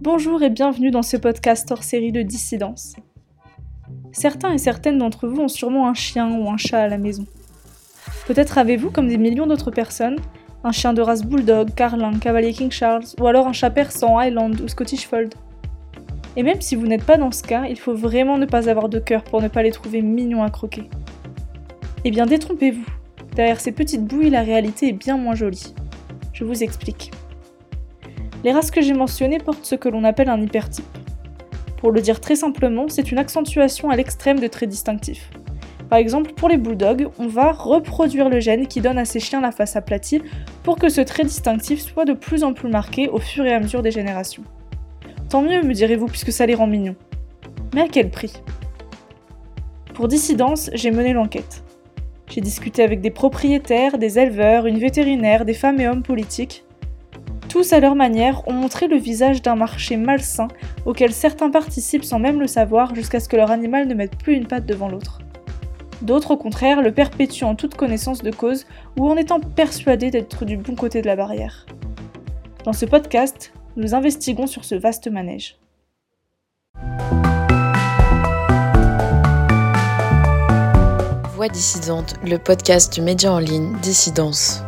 [0.00, 2.96] Bonjour et bienvenue dans ce podcast hors série de dissidence.
[4.12, 7.24] Certains et certaines d'entre vous ont sûrement un chien ou un chat à la maison.
[8.26, 10.18] Peut-être avez-vous, comme des millions d'autres personnes,
[10.62, 14.60] un chien de race bulldog, carlin, cavalier King Charles, ou alors un chat persan, Highland
[14.62, 15.34] ou Scottish Fold.
[16.36, 18.88] Et même si vous n'êtes pas dans ce cas, il faut vraiment ne pas avoir
[18.88, 20.88] de cœur pour ne pas les trouver mignons à croquer.
[22.04, 22.86] Eh bien détrompez-vous,
[23.36, 25.74] derrière ces petites bouilles, la réalité est bien moins jolie.
[26.32, 27.10] Je vous explique.
[28.44, 30.84] Les races que j'ai mentionnées portent ce que l'on appelle un hypertype.
[31.78, 35.30] Pour le dire très simplement, c'est une accentuation à l'extrême de traits distinctifs.
[35.88, 39.40] Par exemple, pour les bulldogs, on va reproduire le gène qui donne à ces chiens
[39.40, 40.20] la face aplatie
[40.62, 43.60] pour que ce trait distinctif soit de plus en plus marqué au fur et à
[43.60, 44.44] mesure des générations.
[45.30, 46.96] Tant mieux, me direz-vous, puisque ça les rend mignons.
[47.74, 48.34] Mais à quel prix?
[49.94, 51.64] Pour Dissidence, j'ai mené l'enquête.
[52.28, 56.63] J'ai discuté avec des propriétaires, des éleveurs, une vétérinaire, des femmes et hommes politiques.
[57.54, 60.48] Tous, à leur manière, ont montré le visage d'un marché malsain
[60.86, 64.34] auquel certains participent sans même le savoir jusqu'à ce que leur animal ne mette plus
[64.34, 65.20] une patte devant l'autre.
[66.02, 68.66] D'autres, au contraire, le perpétuent en toute connaissance de cause
[68.98, 71.64] ou en étant persuadés d'être du bon côté de la barrière.
[72.64, 75.56] Dans ce podcast, nous investiguons sur ce vaste manège.
[81.36, 84.64] Voix dissidente, le podcast du média en ligne Dissidence.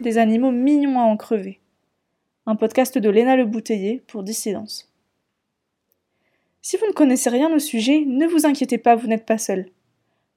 [0.00, 1.60] Des animaux mignons à en crever.
[2.46, 4.92] Un podcast de Léna Le Bouteiller pour Dissidence.
[6.62, 9.66] Si vous ne connaissez rien au sujet, ne vous inquiétez pas, vous n'êtes pas seul.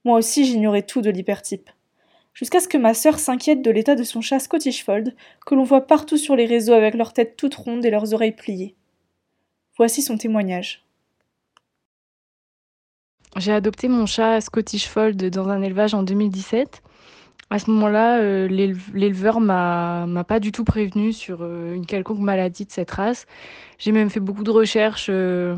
[0.04, 1.70] Moi aussi j'ignorais tout de l'hypertype
[2.34, 5.14] jusqu'à ce que ma sœur s'inquiète de l'état de son chat Scottish Fold,
[5.46, 8.32] que l'on voit partout sur les réseaux avec leur tête toute ronde et leurs oreilles
[8.32, 8.74] pliées.
[9.76, 10.84] Voici son témoignage.
[13.36, 16.82] J'ai adopté mon chat Scottish Fold dans un élevage en 2017.
[17.50, 22.18] À ce moment-là, euh, l'éleveur m'a m'a pas du tout prévenu sur euh, une quelconque
[22.18, 23.26] maladie de cette race.
[23.78, 25.56] J'ai même fait beaucoup de recherches euh,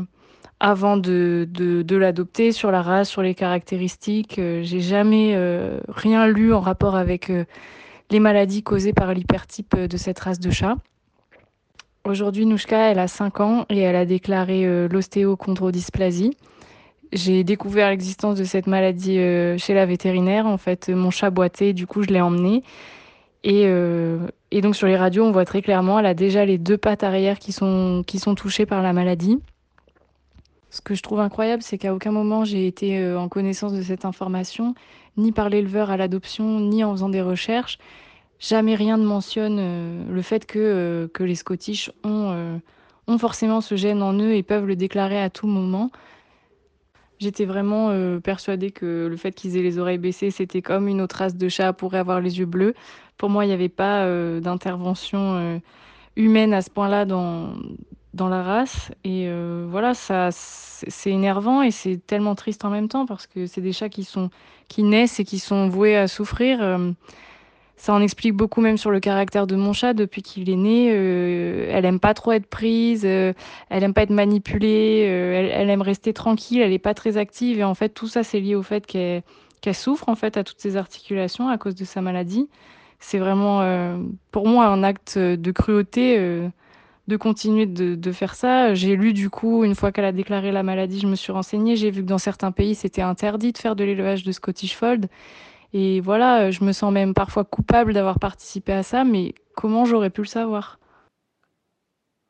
[0.59, 1.47] avant de,
[1.89, 4.39] l'adopter sur la race, sur les caractéristiques.
[4.39, 7.45] Euh, j'ai jamais euh, rien lu en rapport avec euh,
[8.09, 10.75] les maladies causées par l'hypertype de cette race de chat.
[12.05, 16.37] Aujourd'hui, Nouchka, elle a 5 ans et elle a déclaré l'ostéochondrodysplasie.
[17.13, 19.15] J'ai découvert l'existence de cette maladie
[19.57, 20.45] chez la vétérinaire.
[20.45, 22.63] En fait, mon chat boitait, du coup, je l'ai emmené.
[23.43, 23.63] Et,
[24.51, 27.03] et, donc, sur les radios, on voit très clairement, elle a déjà les deux pattes
[27.03, 28.03] arrière qui sont,
[28.35, 29.39] touchées par la maladie.
[30.69, 33.81] Ce que je trouve incroyable, c'est qu'à aucun moment j'ai été euh, en connaissance de
[33.81, 34.75] cette information,
[35.15, 37.77] ni par l'éleveur à l'adoption, ni en faisant des recherches.
[38.39, 42.59] Jamais rien ne mentionne euh, le fait que, euh, les Scottish ont
[43.17, 45.89] forcément ce gène en eux et peuvent le déclarer à tout moment.
[47.19, 51.17] J'étais vraiment persuadée que le fait qu'ils aient les oreilles baissées, c'était comme une autre
[51.17, 52.73] race de chat pourrait avoir les yeux bleus.
[53.17, 54.05] Pour moi, il n'y avait pas
[54.39, 55.59] d'intervention
[56.15, 57.53] humaine à ce point-là dans,
[58.13, 58.91] dans la race.
[59.05, 63.45] Et euh, voilà, ça, c'est énervant et c'est tellement triste en même temps parce que
[63.45, 64.29] c'est des chats qui sont
[64.67, 66.59] qui naissent et qui sont voués à souffrir.
[67.77, 70.55] Euh, ça en explique beaucoup même sur le caractère de mon chat depuis qu'il est
[70.55, 70.89] né.
[70.91, 73.35] Euh, elle aime pas trop être prise, elle
[73.69, 77.75] aime pas être manipulée, elle, aime rester tranquille, elle est pas très active et en
[77.75, 79.23] fait tout ça c'est lié au fait qu'elle
[79.61, 82.49] qu'elle souffre en fait à toutes ses articulations à cause de sa maladie.
[82.99, 83.61] C'est vraiment
[84.31, 86.17] pour moi un acte de cruauté
[87.07, 88.73] de continuer de, faire ça.
[88.73, 91.75] J'ai lu du coup, une fois qu'elle a déclaré la maladie, je me suis renseignée.
[91.75, 95.07] J'ai vu que dans certains pays, c'était interdit de faire de l'élevage de Scottish Fold.
[95.73, 100.09] Et voilà, je me sens même parfois coupable d'avoir participé à ça, mais comment j'aurais
[100.09, 100.79] pu le savoir?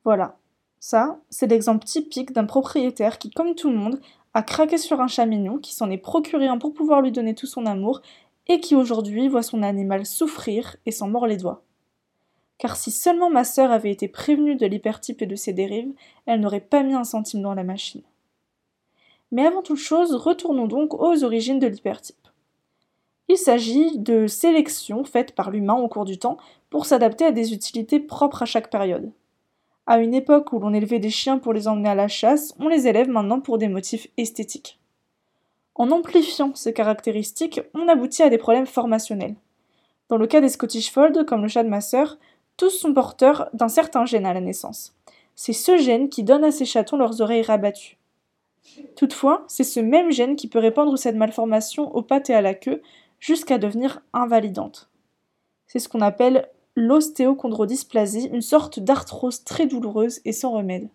[0.03, 0.38] Voilà,
[0.80, 4.00] ça, c'est l'exemple typique d'un propriétaire qui, comme tout le monde,
[4.34, 7.36] a craqué sur un chat mignon, qui s'en est procuré un pour pouvoir lui donner
[7.36, 8.02] tout son amour,
[8.48, 11.64] et qui aujourd'hui voit son animal souffrir et s'en mord les doigts
[12.58, 15.94] car si seulement ma sœur avait été prévenue de l'hypertype et de ses dérives,
[16.25, 18.02] elle n'aurait pas mis un centime dans la machine.
[19.31, 22.26] Mais avant toute chose, retournons donc aux origines de l'hypertype.
[23.29, 26.38] Il s'agit de sélections faites par l'humain au cours du temps
[26.69, 29.12] pour s'adapter à des utilités propres à chaque période.
[29.85, 32.68] À une époque où l'on élevait des chiens pour les emmener à la chasse, on
[32.68, 34.79] les élève maintenant pour des motifs esthétiques.
[35.75, 39.35] En amplifiant ces caractéristiques, on aboutit à des problèmes formationnels.
[40.09, 42.18] Dans le cas des Scottish Fold, comme le chat de ma sœur,
[42.56, 44.95] tous sont porteurs d'un certain gène à la naissance.
[45.35, 47.97] C'est ce gène qui donne à ces chatons leurs oreilles rabattues.
[48.95, 52.56] Toutefois, c'est ce même gène qui peut répandre cette malformation aux pattes et à la
[52.56, 52.81] queue
[53.19, 54.90] jusqu'à devenir invalidante.
[55.66, 60.90] C'est ce qu'on appelle l'ostéochondrodysplasie, une sorte d'arthrose très douloureuse et sans remède.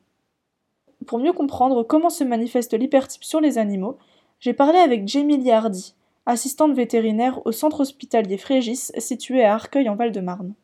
[1.07, 3.99] pour mieux comprendre comment se manifeste l'hypertype sur les animaux,
[4.39, 5.95] j'ai parlé avec Jamie Hardy,
[6.27, 10.55] assistante vétérinaire au centre hospitalier Frégis situé à Arcueil en Val-de-Marne.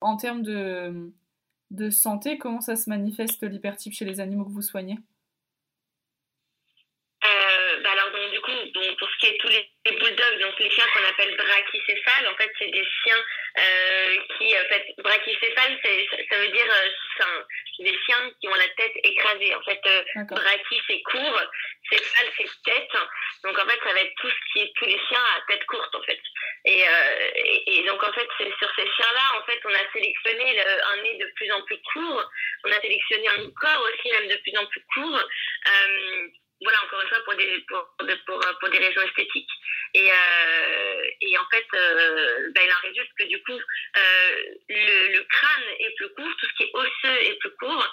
[0.00, 1.12] En termes de,
[1.70, 4.98] de santé, comment ça se manifeste l'hypertype chez les animaux que vous soignez
[7.22, 8.50] euh, bah alors donc du coup
[8.98, 12.52] pour ce qui est tous les, bulldogs donc les chiens qu'on appelle brachycéphales en fait
[12.58, 13.22] c'est des chiens
[13.58, 17.42] euh, qui en fait brachycéphales ça veut dire euh,
[17.80, 19.54] des chiens qui ont la tête écrasée.
[19.54, 21.40] En fait euh, brachy c'est court
[21.90, 22.92] céphale c'est tête.
[23.42, 25.64] Donc en fait ça va être tout ce qui est tous les chiens à tête
[25.66, 26.20] courte en fait.
[26.66, 27.30] Et, euh,
[27.66, 31.02] et, donc en fait sur ces chiens là en fait on a sélectionné le, un
[31.02, 32.24] nez de plus en plus court.
[32.64, 35.20] On a sélectionné un corps aussi même de plus en plus court
[36.62, 37.96] voilà, encore une fois, pour des, pour,
[38.26, 39.50] pour, pour des raisons esthétiques.
[39.94, 45.12] Et, euh, et en fait, euh, ben, il en résulte que du coup, euh, le,
[45.12, 47.92] le, crâne est plus court, tout ce qui est osseux est plus court,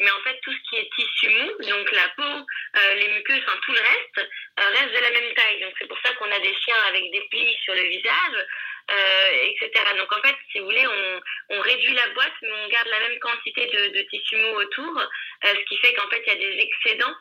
[0.00, 3.42] mais en fait, tout ce qui est tissu mou, donc la peau, euh, les muqueuses,
[3.46, 4.18] enfin tout le reste,
[4.60, 5.60] euh, reste de la même taille.
[5.60, 8.46] Donc c'est pour ça qu'on a des chiens avec des plis sur le visage,
[8.90, 9.84] euh, etc.
[9.96, 11.20] Donc en fait, si vous voulez, on,
[11.56, 15.02] on, réduit la boîte, mais on garde la même quantité de, de tissu mou autour,
[15.42, 17.14] ce qui fait qu'en fait, il y a des excédents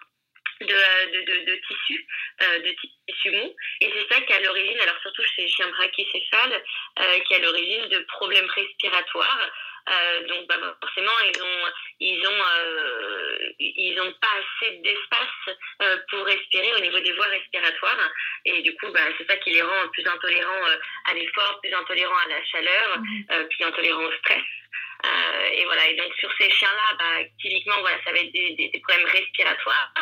[0.62, 2.07] de, de, de, de tissu,
[2.42, 2.75] euh, de
[3.07, 3.56] tissu mou.
[3.81, 6.63] Et c'est ça qui est à l'origine, alors surtout chez les chiens brachycéphales,
[7.00, 9.51] euh, qui est à l'origine de problèmes respiratoires.
[9.89, 11.71] Euh, donc bah, forcément, ils ont,
[12.01, 17.27] ils ont, euh, ils ont pas assez d'espace euh, pour respirer au niveau des voies
[17.27, 18.12] respiratoires.
[18.45, 21.74] Et du coup, bah, c'est ça qui les rend plus intolérants euh, à l'effort, plus
[21.74, 23.48] intolérants à la chaleur, mmh.
[23.48, 24.44] plus intolérants au stress.
[25.07, 25.88] Euh, et voilà.
[25.88, 29.94] Et donc sur ces chiens-là, bah, typiquement, voilà, ça va être des, problèmes respiratoires.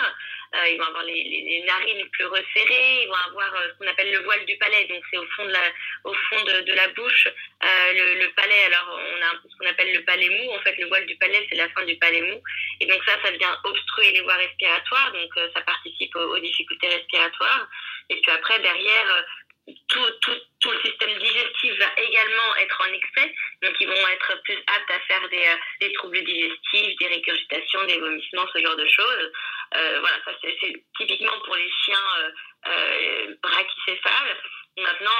[0.55, 3.03] Euh, ils vont avoir les, narines plus resserrées.
[3.03, 4.85] Ils vont avoir euh, ce qu'on appelle le voile du palais.
[4.85, 5.63] Donc c'est au fond de la,
[6.03, 7.27] au fond de, la bouche.
[7.61, 8.65] Le, palais.
[8.65, 10.51] Alors on a ce qu'on appelle le palais mou.
[10.51, 12.41] En fait, le voile du palais, c'est la fin du palais mou.
[12.79, 15.11] Et donc ça, ça vient obstruer les voies respiratoires.
[15.13, 17.67] Donc ça participe aux difficultés respiratoires.
[18.09, 19.25] Et puis après, derrière,
[19.87, 24.41] tout, tout, tout, le système digestif va également être en excès, donc ils vont être
[24.43, 28.75] plus aptes à faire des, euh, des troubles digestifs, des régurgitations, des vomissements, ce genre
[28.75, 29.31] de choses.
[29.75, 32.29] Euh, voilà, ça c'est typiquement pour les chiens euh,
[32.67, 33.35] euh.
[34.77, 35.11] Maintenant,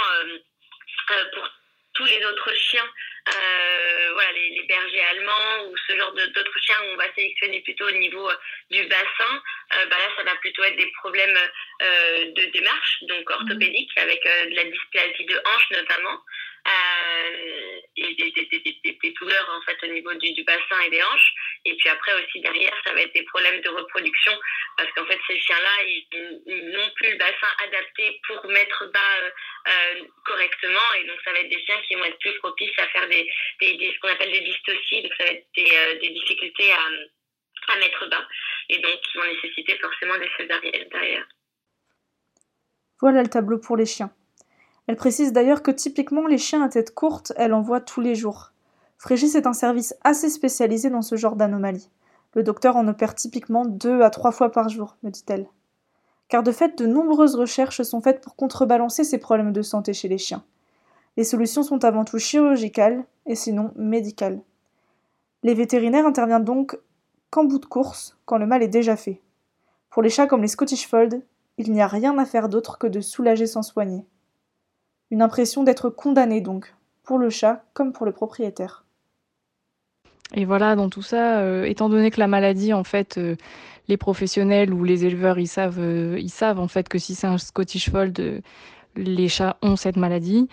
[1.34, 1.50] pour
[1.96, 2.88] tous les autres chiens,
[3.30, 7.62] euh, voilà, les, les, bergers allemands ou ce genre d'autres chiens où on va sélectionner
[7.62, 8.36] plutôt au niveau euh,
[8.70, 9.42] du bassin,
[9.74, 11.38] euh, bah là, ça va plutôt être des problèmes
[11.82, 16.22] euh, de démarche, donc orthopédiques, avec euh, de la dysplasie de hanche notamment.
[17.98, 21.02] Et des, des, des, des, douleurs en fait au niveau du, du, bassin et des
[21.02, 21.34] hanches.
[21.64, 24.34] Et puis après aussi derrière, ça va être des problèmes de reproduction
[24.76, 29.32] parce qu'en fait ces chiens-là, ils, ils n'ont plus le bassin adapté pour mettre bas
[29.68, 32.88] euh, correctement et donc ça va être des chiens qui vont être plus propices à
[32.88, 33.28] faire des,
[33.62, 37.78] ce qu'on appelle des dystocies, donc ça va être des, euh, des difficultés à, à
[37.80, 38.26] mettre bas
[38.70, 41.28] et donc qui vont nécessiter forcément des césariennes derrière.
[43.02, 44.12] Voilà le tableau pour les chiens.
[44.88, 48.16] Elle précise d'ailleurs que typiquement les chiens à tête courte, elle en voit tous les
[48.16, 48.52] jours.
[49.00, 51.90] Frégis est un service assez spécialisé dans ce genre d'anomalie.
[52.34, 55.48] Le docteur en opère typiquement deux à trois fois par jour, me dit-elle.
[56.28, 60.08] Car de fait, de nombreuses recherches sont faites pour contrebalancer ces problèmes de santé chez
[60.08, 60.44] les chiens.
[61.18, 64.42] Les solutions sont avant tout chirurgicales et sinon médicales.
[65.44, 66.78] Les vétérinaires interviennent donc
[67.30, 69.22] qu'en bout de course, quand le mal est déjà fait.
[69.90, 71.22] Pour les chats comme les Scottish Fold,
[71.58, 74.06] il n'y a rien à faire d'autre que de soulager sans soigner.
[75.12, 76.74] Une impression d'être condamné donc,
[77.04, 78.84] pour le chat comme pour le propriétaire.
[80.34, 83.36] Et voilà, dans tout ça, euh, étant donné que la maladie, en fait, euh,
[83.88, 87.28] les professionnels ou les éleveurs, ils savent, euh, ils savent en fait que si c'est
[87.28, 88.40] un Scottish Fold, euh,
[88.96, 90.48] les chats ont cette maladie,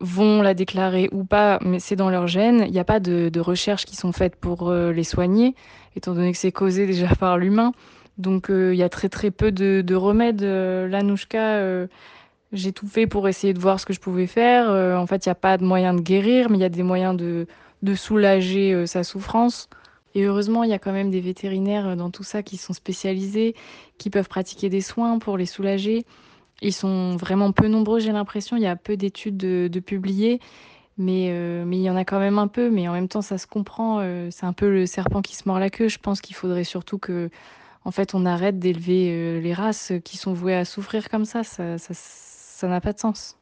[0.00, 2.64] vont la déclarer ou pas, mais c'est dans leur gène.
[2.66, 5.54] Il n'y a pas de, recherches qui sont faites pour euh, les soigner,
[5.94, 7.72] étant donné que c'est causé déjà par l'humain.
[8.18, 10.40] Donc il y a très très peu de, de remèdes.
[10.42, 11.86] L'anouchka
[12.52, 14.70] j'ai tout fait pour essayer de voir ce que je pouvais faire.
[14.98, 16.82] En fait, il n'y a pas de moyen de guérir, mais il y a des
[16.82, 17.46] moyens de,
[17.94, 19.68] soulager sa souffrance.
[20.16, 23.54] Et heureusement, il y a quand même des vétérinaires dans tout ça qui sont spécialisés,
[23.98, 26.06] qui peuvent pratiquer des soins pour les soulager.
[26.62, 28.56] Ils sont vraiment peu nombreux, j'ai l'impression.
[28.56, 30.40] Il y a peu d'études de, de publiées,
[30.96, 32.70] mais, euh, mais il y en a quand même un peu.
[32.70, 33.98] Mais en même temps, ça se comprend.
[34.00, 35.88] Euh, c'est un peu le serpent qui se mord la queue.
[35.88, 37.28] Je pense qu'il faudrait surtout que,
[37.84, 41.44] en fait, on arrête d'élever euh, les races qui sont vouées à souffrir comme ça.
[41.44, 43.36] Ça, ça ça n'a pas de sens.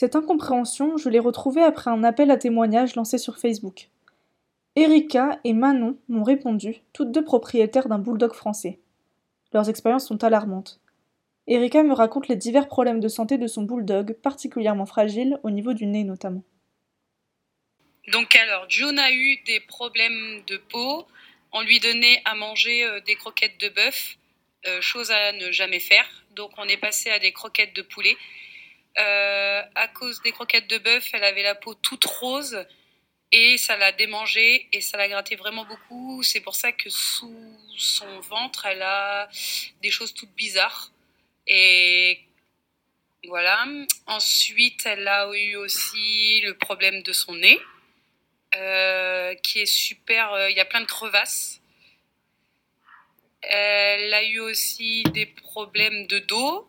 [0.00, 3.88] Cette incompréhension, je l'ai retrouvée après un appel à témoignage lancé sur Facebook.
[4.76, 8.78] Erika et Manon m'ont répondu, toutes deux propriétaires d'un bulldog français.
[9.52, 10.80] Leurs expériences sont alarmantes.
[11.48, 15.72] Erika me raconte les divers problèmes de santé de son bulldog, particulièrement fragile au niveau
[15.72, 16.44] du nez notamment.
[18.12, 21.08] Donc alors, June a eu des problèmes de peau.
[21.50, 24.16] On lui donnait à manger euh, des croquettes de bœuf,
[24.68, 26.06] euh, chose à ne jamais faire.
[26.36, 28.16] Donc on est passé à des croquettes de poulet.
[28.98, 32.66] Euh, à cause des croquettes de bœuf, elle avait la peau toute rose
[33.30, 36.22] et ça l'a démangé et ça l'a gratté vraiment beaucoup.
[36.22, 39.28] C'est pour ça que sous son ventre, elle a
[39.82, 40.90] des choses toutes bizarres.
[41.46, 42.20] Et
[43.26, 43.66] voilà.
[44.06, 47.60] Ensuite, elle a eu aussi le problème de son nez,
[48.56, 50.32] euh, qui est super.
[50.32, 51.60] Euh, il y a plein de crevasses.
[53.42, 56.67] Elle a eu aussi des problèmes de dos,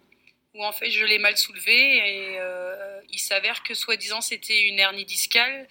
[0.60, 4.78] où en fait je l'ai mal soulevé et euh, il s'avère que soi-disant c'était une
[4.78, 5.68] hernie discale.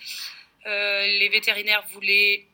[0.64, 2.46] les vétérinaires voulaient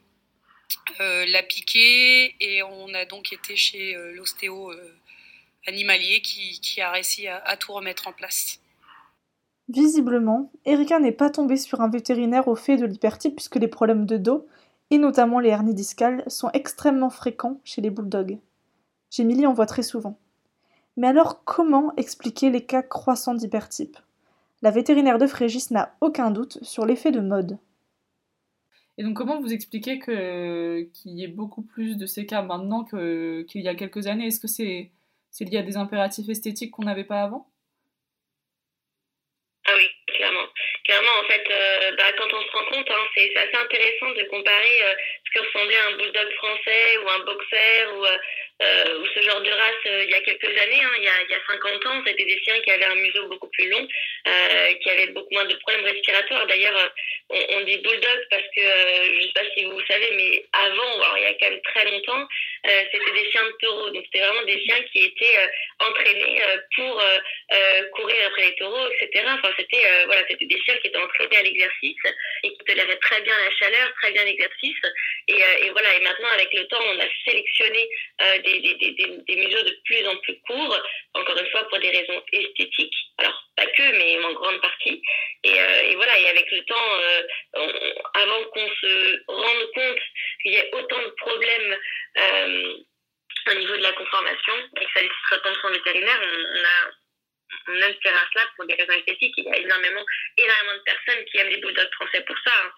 [0.99, 4.73] la piquer et on a donc été chez l'ostéo
[5.67, 8.61] animalier qui, a réussi à, tout remettre en place.
[9.69, 14.05] Visiblement, Erika n'est pas tombée sur un vétérinaire au fait de l'hypertype puisque les problèmes
[14.05, 14.47] de dos,
[14.91, 18.39] et notamment les hernies discales, sont extrêmement fréquents chez les bulldogs.
[19.11, 20.19] J'Émilie en voit très souvent.
[20.97, 23.97] Mais alors comment expliquer les cas croissants d'hypertype?
[24.63, 27.59] La vétérinaire de Frégis n'a aucun doute sur l'effet de mode.
[28.97, 33.61] Et donc comment vous expliquez qu'il y ait beaucoup plus de ces cas maintenant qu'il
[33.61, 34.29] y a quelques années?
[34.29, 34.91] Est-ce que c'est
[35.31, 37.51] c'est lié à des impératifs esthétiques qu'on n'avait pas avant?
[39.67, 40.47] Ah oui, clairement.
[40.85, 44.23] Clairement, en fait, euh, bah, quand on se rend compte, hein, c'est assez intéressant de
[44.29, 48.19] comparer euh, ce que ressemblait un bulldog français ou un boxer ou, euh,
[48.61, 50.83] ou ce genre de race il y a quelques années.
[50.83, 52.95] Hein, il, y a, il y a 50 ans, c'était des chiens qui avaient un
[52.95, 53.87] museau beaucoup plus long,
[54.81, 56.47] qui avaient beaucoup moins de problèmes respiratoires.
[56.47, 56.93] D'ailleurs,
[57.31, 61.19] on, dit bulldog parce que, je ne sais pas si vous savez, mais avant, alors,
[61.19, 62.29] il y a quand même très longtemps,
[62.67, 63.91] euh, c'était des chiens de taureau.
[63.91, 67.03] Donc c'était vraiment des chiens qui étaient euh, entraînés euh, pour
[67.93, 69.25] courir après les taureaux, etc.
[69.29, 72.03] Enfin c'était voilà, des chiens qui étaient entraînés à l'exercice
[72.43, 74.77] et qui toléraient très bien la chaleur, très bien l'exercice.
[75.29, 75.95] Et, et, voilà.
[75.95, 77.89] Et maintenant avec le temps, on a sélectionné
[78.45, 80.79] des, des, museaux de plus en plus courts,
[81.15, 82.97] encore une fois pour des raisons esthétiques.
[83.19, 85.03] Alors pas que, mais en grande partie.
[85.45, 86.19] Et, et voilà.
[86.19, 87.01] Et avec le temps,
[88.15, 90.03] avant qu'on se rende compte
[90.43, 91.79] qu'il y ait autant de problèmes
[92.19, 92.75] euh,
[93.51, 94.91] au niveau de la conformation et que
[95.31, 96.91] ça de son vétérinaire, on, a
[97.69, 99.35] on aime ces races-là pour des raisons esthétiques.
[99.37, 100.05] Il y a énormément,
[100.37, 102.53] énormément de personnes qui aiment les bulldogs français pour ça.
[102.65, 102.73] Hein.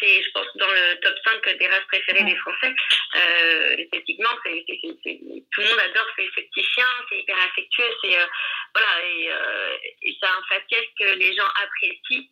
[0.00, 2.74] C'est, je pense, dans le top 5 des races préférées des Français.
[3.16, 7.90] Euh, esthétiquement, c'est, tout le monde adore ces, petits chiens, c'est hyper affectueux.
[8.02, 8.26] C'est, euh,
[8.74, 12.28] voilà, et, euh, et c'est un facet que les gens apprécient.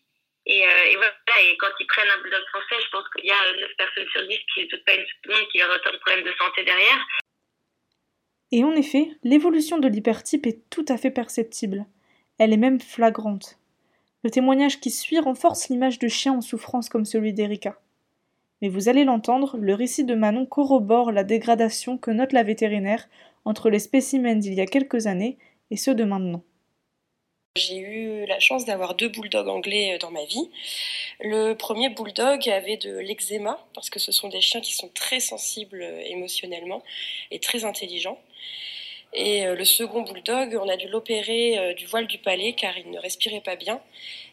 [0.46, 3.32] Et, euh, et, voilà, et quand ils prennent un bulldog français, je pense qu'il y
[3.32, 5.92] a 9 personnes sur 10 qui ne doutent pas une seconde qu'il y aura autant
[5.92, 7.06] de problèmes de santé derrière.
[8.56, 11.86] Et en effet, l'évolution de l'hypertype est tout à fait perceptible.
[12.38, 13.58] Elle est même flagrante.
[14.22, 17.80] Le témoignage qui suit renforce l'image de chien en souffrance comme celui d'Erika.
[18.62, 23.08] Mais vous allez l'entendre, le récit de Manon corrobore la dégradation que note la vétérinaire
[23.44, 25.36] entre les spécimens d'il y a quelques années
[25.72, 26.44] et ceux de maintenant.
[27.56, 30.50] J'ai eu la chance d'avoir deux bulldogs anglais euh, dans ma vie.
[31.20, 35.20] Le premier bulldog avait de l'eczéma parce que ce sont des chiens qui sont très
[35.20, 36.82] sensibles euh, émotionnellement
[37.30, 38.20] et très intelligents.
[39.14, 42.76] Et euh, le second bulldog, on a dû l'opérer euh, du voile du palais car
[42.76, 43.80] il ne respirait pas bien.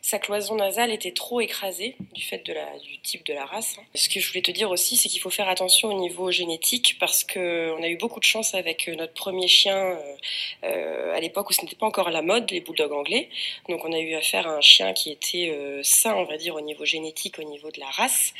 [0.01, 3.77] Sa cloison nasale était trop écrasée du fait de la, du type de la race.
[3.94, 6.98] Ce que je voulais te dire aussi, c'est qu'il faut faire attention au niveau génétique
[7.00, 10.00] parce qu'on a eu beaucoup de chance avec euh, notre premier chien
[10.63, 13.30] à l'époque où ce n'était pas encore la mode, les bulldogs anglais.
[13.70, 15.53] Donc on a eu affaire à un chien qui était
[15.84, 18.34] sain, on va dire, au niveau génétique, au niveau de la race.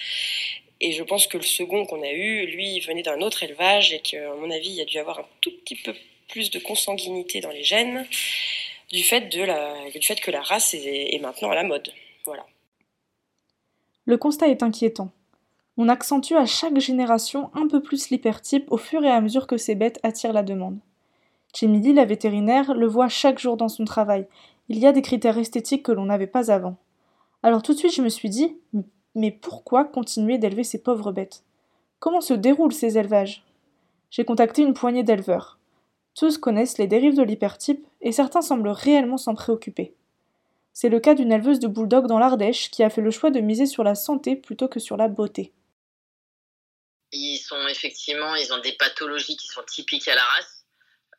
[0.83, 4.00] Et je pense que le second qu'on a eu, lui, venait d'un autre élevage et
[4.00, 5.93] qu'à mon avis, il a dû avoir un tout petit peu
[6.27, 8.07] plus de consanguinité dans les gènes
[8.91, 11.93] du fait, que la race est, maintenant à la mode.
[12.25, 12.45] Voilà.
[14.05, 15.11] Le constat est inquiétant.
[15.77, 19.57] On accentue à chaque génération un peu plus l'hypertype au fur et à mesure que
[19.57, 20.79] ces bêtes attirent la demande.
[21.53, 24.25] Jamie la vétérinaire, le voit chaque jour dans son travail.
[24.67, 26.77] Il y a des critères esthétiques que l'on n'avait pas avant.
[27.43, 28.57] Alors tout de suite, je me suis dit,
[29.15, 31.44] mais pourquoi continuer d'élever ces pauvres bêtes?
[32.00, 33.44] Comment se déroulent ces élevages?
[34.10, 35.58] J'ai contacté une poignée d'éleveurs.
[36.15, 39.94] Tous connaissent les dérives de l'hypertype et certains semblent réellement s'en préoccuper.
[40.74, 43.39] C'est le cas d'une éleveuse de bulldog dans l'Ardèche qui a fait le choix de
[43.39, 45.53] miser sur la santé plutôt que sur la beauté.
[47.12, 50.65] Ils sont effectivement, ils ont des pathologies qui sont typiques à la race.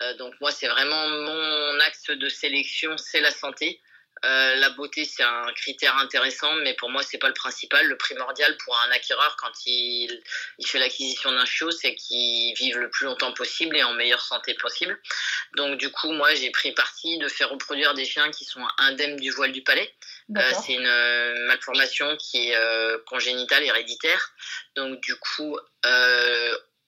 [0.03, 3.81] Euh, donc moi, c'est vraiment mon axe de sélection, c'est la santé.
[4.25, 7.87] Euh, la beauté, c'est un critère intéressant, mais pour moi, c'est pas le principal.
[7.87, 10.23] Le primordial pour un acquéreur, quand il,
[10.59, 14.23] il fait l'acquisition d'un chiot, c'est qu'il vive le plus longtemps possible et en meilleure
[14.23, 15.00] santé possible.
[15.57, 19.17] Donc, du coup, moi, j'ai pris parti de faire reproduire des chiens qui sont indemnes
[19.17, 19.93] du voile du palais.
[20.37, 24.33] Euh, c'est une euh, malformation qui est congénitale, héréditaire.
[24.76, 25.59] Donc, du coup,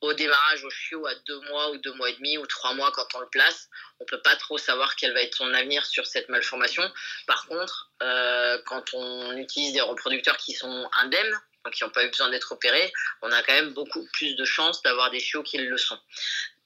[0.04, 2.92] au démarrage au chiot à deux mois ou deux mois et demi ou trois mois
[2.92, 3.68] quand on le place,
[4.00, 6.82] on peut pas trop savoir quel va être son avenir sur cette malformation.
[7.26, 12.04] Par contre, euh, quand on utilise des reproducteurs qui sont indemnes, donc qui n'ont pas
[12.04, 12.92] eu besoin d'être opérés,
[13.22, 15.98] on a quand même beaucoup plus de chances d'avoir des chiots qui le sont.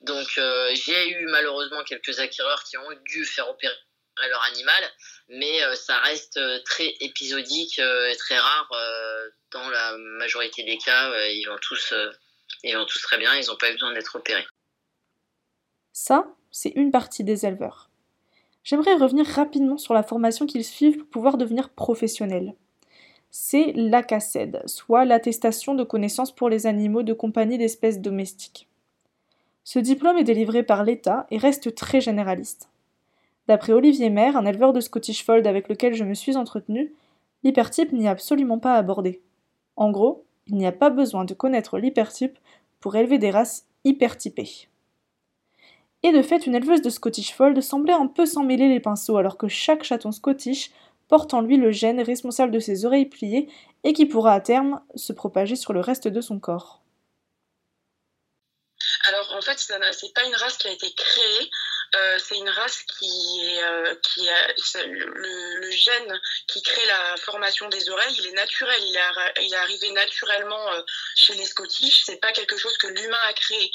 [0.01, 3.75] Donc euh, j'ai eu malheureusement quelques acquéreurs qui ont dû faire opérer
[4.31, 4.93] leur animal,
[5.29, 8.69] mais euh, ça reste très épisodique et très rare.
[9.53, 11.95] dans la majorité des cas, ils vont tous
[12.65, 14.47] ils vont tous très bien, ils n'ont pas besoin d'être opérés.
[15.93, 17.91] Ça, c'est une partie des éleveurs.
[18.65, 22.55] J'aimerais revenir rapidement sur la formation qu'ils suivent pour pouvoir devenir professionnels.
[23.31, 28.69] C'est l'ACACED, soit l'attestation de connaissances pour les animaux de compagnie d'espèces domestiques.
[29.65, 32.71] Ce diplôme est délivré par l'État et reste très généraliste.
[33.49, 36.93] D'après Olivier Maire, un éleveur de Scottish Fold avec lequel je me suis entretenu,
[37.43, 39.23] l'hypertype n'y est absolument pas abordé.
[39.77, 42.39] En gros, il n'y a pas besoin de connaître l'hypertype
[42.81, 44.69] pour élever des races hypertypées.
[46.03, 49.17] Et de fait, une éleveuse de Scottish Fold semblait un peu s'en mêler les pinceaux,
[49.17, 50.71] alors que chaque chaton Scottish
[51.09, 53.49] porte en lui le gène responsable de ses oreilles pliées
[53.83, 56.83] et qui pourra à terme se propager sur le reste de son corps.
[59.09, 61.51] Alors en fait, c'est pas une race qui a été créée,
[61.95, 64.49] euh, c'est une race qui est, euh, qui a
[64.87, 69.57] le, gène qui crée la formation des oreilles, il est naturel, il est, il est
[69.57, 70.83] arrivé naturellement euh,
[71.15, 72.03] chez les Scottish.
[72.05, 73.71] C'est pas quelque chose que l'humain a créé.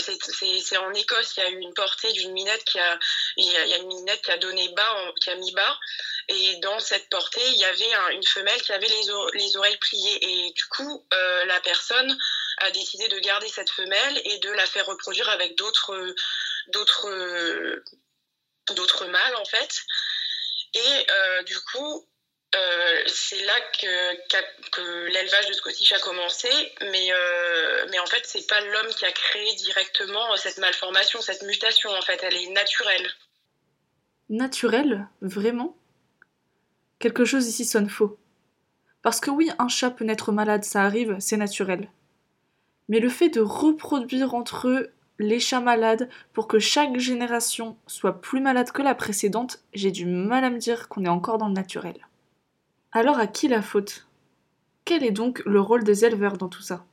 [0.00, 2.98] c'est en Écosse, il y a eu une portée d'une minette qui a,
[3.36, 5.78] il y a une minette qui a donné bas, qui a mis bas.
[6.28, 9.02] Et dans cette portée, il y avait une femelle qui avait les,
[9.34, 10.18] les oreilles pliées.
[10.22, 11.04] Et du coup,
[11.46, 12.16] la personne
[12.58, 16.14] a décidé de garder cette femelle et de la faire reproduire avec d'autres
[16.68, 17.82] d'autres
[18.74, 19.82] d'autres mâles en fait.
[20.74, 22.06] Et euh, du coup,
[22.54, 26.48] euh, c'est là que, l'élevage de Scottish a commencé,
[26.80, 31.42] mais, euh, mais en fait, c'est pas l'homme qui a créé directement cette malformation, cette
[31.42, 33.10] mutation, en fait, elle est naturelle.
[34.28, 35.76] Naturelle Vraiment?
[36.98, 38.18] Quelque chose ici sonne faux.
[39.02, 41.90] Parce que oui, un chat peut naître malade, ça arrive, c'est naturel.
[42.88, 48.20] Mais le fait de reproduire entre eux les chats malades pour que chaque génération soit
[48.20, 51.48] plus malade que la précédente, j'ai du mal à me dire qu'on est encore dans
[51.48, 51.96] le naturel.
[52.90, 54.08] Alors à qui la faute?
[54.84, 56.84] Quel est donc le rôle des éleveurs dans tout ça?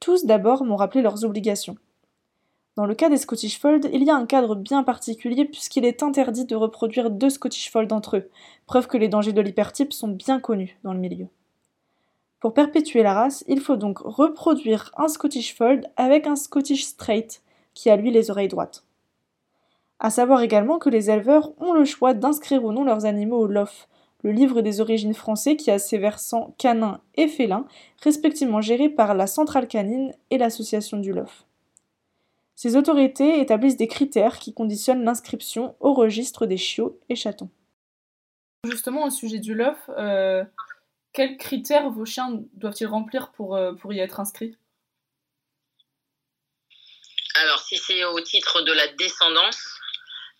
[0.00, 1.76] Tous d'abord m'ont rappelé leurs obligations.
[2.76, 6.02] Dans le cas des Scottish Fold, il y a un cadre bien particulier puisqu'il est
[6.02, 8.30] interdit de reproduire deux Scottish Fold entre eux,
[8.66, 11.26] preuve que les dangers de l'hypertype sont bien connus dans le milieu.
[12.38, 17.42] Pour perpétuer la race, il faut donc reproduire un Scottish Fold avec un Scottish Straight,
[17.74, 18.84] qui a lui les oreilles droites.
[19.98, 23.46] À savoir également que les éleveurs ont le choix d'inscrire ou non leurs animaux au
[23.46, 23.88] LOF,
[24.22, 27.66] le livre des origines français qui a ses versants canins et félins,
[28.02, 31.44] respectivement gérés par la Centrale canine et l'Association du LOF.
[32.62, 37.48] Ces autorités établissent des critères qui conditionnent l'inscription au registre des chiots et chatons.
[38.66, 40.44] Justement, au sujet du LOF, euh,
[41.14, 44.58] quels critères vos chiens doivent-ils remplir pour, euh, pour y être inscrits?
[47.36, 49.80] Alors, si c'est au titre de la descendance,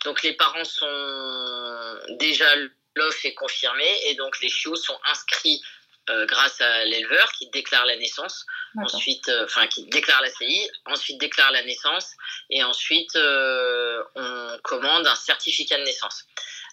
[0.04, 2.54] donc les parents sont déjà
[2.96, 5.62] l'OF est confirmé et donc les chiots sont inscrits
[6.10, 8.44] euh, grâce à l'éleveur qui déclare la naissance,
[8.76, 12.12] ensuite, euh, enfin qui déclare la CI, ensuite déclare la naissance
[12.50, 16.24] et ensuite euh, on commande un certificat de naissance.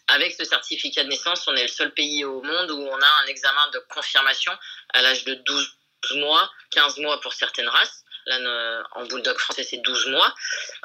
[0.08, 3.24] Avec ce certificat de naissance, on est le seul pays au monde où on a
[3.24, 4.54] un examen de confirmation
[4.94, 5.78] à l'âge de 12
[6.16, 8.04] mois, 15 mois pour certaines races.
[8.26, 10.34] Là, en bulldog français, c'est 12 mois.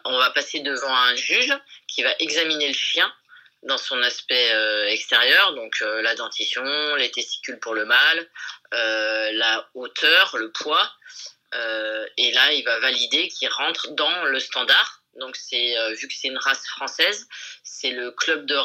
[0.04, 1.52] On va passer devant un juge
[1.88, 3.12] qui va examiner le chien
[3.62, 6.62] dans son aspect euh, extérieur, donc euh, la dentition,
[6.96, 8.29] les testicules pour le mâle,
[8.75, 10.90] euh, la hauteur, le poids,
[12.16, 15.03] et là il va valider qu'il rentre dans le standard.
[15.16, 17.29] Donc c'est vu que c'est une race française,
[17.62, 18.57] c'est le club de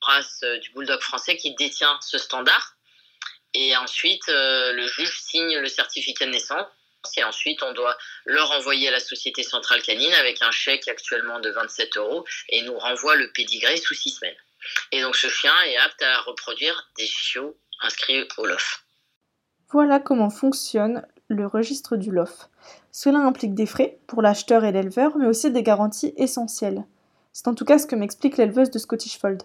[0.00, 2.74] race du bulldog français qui détient ce standard.
[3.54, 6.66] Et ensuite le juge signe le certificat de naissance
[7.16, 11.40] et ensuite on doit leur envoyer à la Société Centrale Canine avec un chèque actuellement
[11.40, 14.36] de 27 euros et nous renvoie le pédigré sous 6 semaines.
[14.92, 18.84] Et donc ce chien est apte à reproduire des chiots inscrits au LOF.
[19.70, 22.48] Voilà comment fonctionne le registre du LOF.
[22.90, 26.84] Cela implique des frais pour l'acheteur et l'éleveur, mais aussi des garanties essentielles.
[27.32, 29.42] C'est en tout cas ce que m'explique l'éleveuse de Scottish Fold.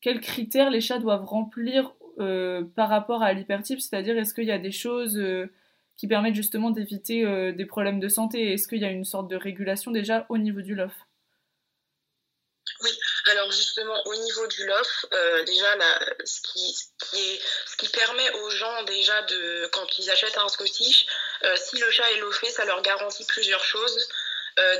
[0.00, 3.80] Quels critères les chats doivent remplir euh, par rapport à l'hypertype?
[3.80, 5.50] C'est-à-dire, est-ce qu'il y a des choses euh,
[5.96, 9.28] qui permettent justement d'éviter euh, des problèmes de santé Est-ce qu'il y a une sorte
[9.28, 10.92] de régulation déjà au niveau du LOF
[12.82, 12.90] Oui,
[13.30, 15.06] alors justement, au niveau du LOF,
[15.46, 15.66] déjà,
[16.24, 21.06] ce, qui, est, ce qui permet aux gens déjà de, quand ils achètent un Scottish,
[21.56, 24.08] si le chat est lofé, ça leur garantit plusieurs choses.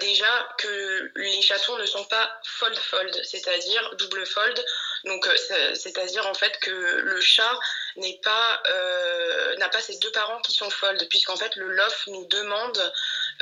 [0.00, 4.64] déjà que les chatons ne sont pas fold-fold, c'est-à-dire double fold.
[5.05, 7.59] Donc, euh, c'est-à-dire en fait que le chat
[7.99, 12.93] euh, n'a pas ses deux parents qui sont fold, puisqu'en fait le LOF nous demande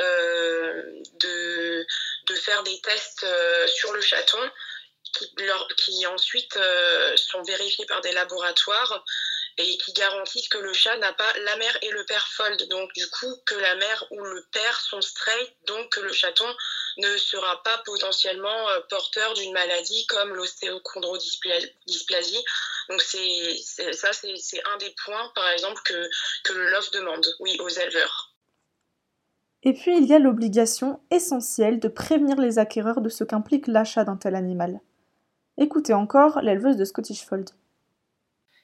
[0.01, 0.83] euh,
[1.21, 1.87] de,
[2.35, 3.27] faire des tests
[3.69, 4.39] sur le chaton
[5.13, 5.33] qui,
[5.77, 6.59] qui ensuite
[7.15, 9.05] sont vérifiés par des laboratoires
[9.59, 12.69] et qui garantissent que le chat n'a pas la mère et le père fold.
[12.69, 16.57] Donc, du coup, que la mère ou le père sont straight, donc que le chaton
[16.99, 22.45] ne sera pas potentiellement euh, porteur d'une maladie comme l'ostéochondrodysplasie.
[22.89, 26.09] Donc, c'est, ça, c'est, un des points, par exemple, que,
[26.45, 28.35] que le LOF demande, oui, aux éleveurs.
[29.65, 34.05] Et puis, il y a l'obligation essentielle de prévenir les acquéreurs de ce qu'implique l'achat
[34.05, 34.81] d'un tel animal.
[35.57, 37.51] Écoutez encore l'éleveuse de Scottish Fold.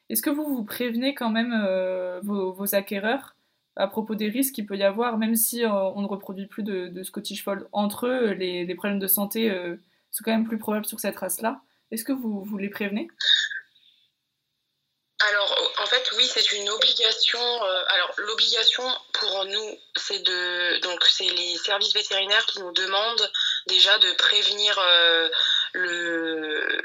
[0.09, 3.37] Est-ce que vous vous prévenez quand même euh, vos, acquéreurs?
[3.79, 6.65] À propos des risques qu'il peut y avoir, même si euh, on ne reproduit plus
[6.65, 9.77] de, Scottish Fold entre eux, les, problèmes de santé euh,
[10.11, 11.61] sont quand même plus probables sur cette race-là
[11.93, 13.09] Est-ce que vous, vous les prévenez?
[15.31, 17.41] Alors, en fait, oui, c'est une obligation.
[17.41, 23.31] alors, l'obligation pour nous, c'est de, donc, c'est les services vétérinaires qui nous demandent
[23.69, 24.81] déjà de prévenir
[25.73, 26.83] le,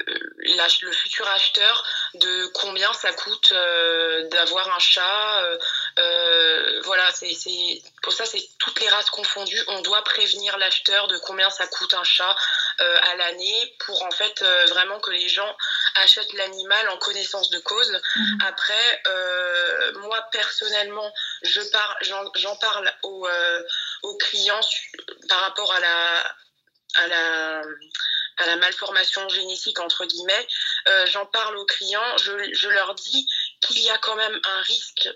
[0.82, 5.42] le futur acheteur de combien ça coûte euh, d'avoir un chat.
[5.42, 5.58] Euh,
[5.98, 7.34] euh, voilà, c'est
[8.02, 9.62] pour ça, c'est toutes les races confondues.
[9.68, 12.36] On doit prévenir l'acheteur de combien ça coûte un chat
[12.78, 15.56] à l'année pour en fait vraiment que les gens
[16.02, 18.00] achètent l'animal en connaissance de cause.
[18.16, 18.38] Mhm.
[18.46, 19.02] Après,
[19.94, 21.60] moi personnellement, je
[22.02, 23.28] j'en parle aux,
[24.02, 24.60] aux clients
[25.28, 26.34] par rapport à la
[26.96, 30.46] à la malformation génétique entre guillemets,
[30.88, 33.26] euh, j'en parle aux clients, je, leur dis
[33.60, 35.08] qu'il y a quand même un risque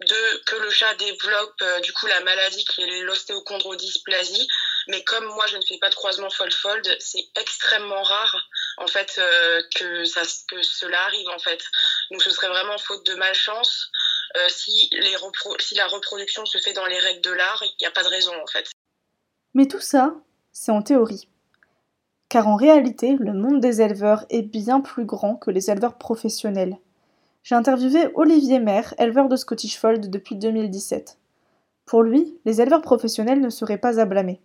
[0.00, 4.48] de que le chat développe euh, du coup la maladie qui est l'ostéochondrodysplasie.
[4.88, 9.16] Mais comme moi je ne fais pas de croisement fold-fold c'est extrêmement rare en fait
[9.18, 11.62] euh, que cela arrive en fait.
[12.10, 13.90] Donc ce serait vraiment faute de malchance
[14.48, 14.88] si
[15.58, 18.08] si la reproduction se fait dans les règles de l'art il n'y a pas de
[18.08, 18.70] raison en fait.
[19.52, 20.14] Mais tout ça
[20.60, 21.26] c'est en théorie
[22.30, 26.78] car en réalité, le monde des éleveurs est bien plus grand que les éleveurs professionnels.
[27.42, 31.18] J'ai interviewé Olivier Maire, éleveur de Scottish Fold depuis 2017.
[31.86, 34.40] Pour lui, les éleveurs professionnels ne seraient pas à blâmer.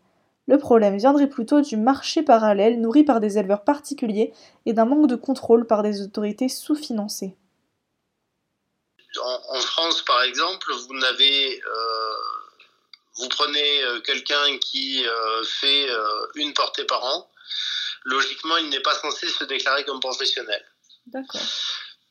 [0.48, 4.34] Le problème viendrait plutôt du marché parallèle nourri par des éleveurs particuliers
[4.66, 7.38] et d'un manque de contrôle par des autorités sous-financées.
[9.24, 12.45] En, France, par exemple, vous n'avez euh,
[13.18, 15.88] vous prenez euh, quelqu'un qui euh, fait
[16.36, 17.32] une portée par an,
[18.04, 20.64] logiquement, il n'est pas censé se déclarer comme professionnel.
[21.08, 21.42] D'accord.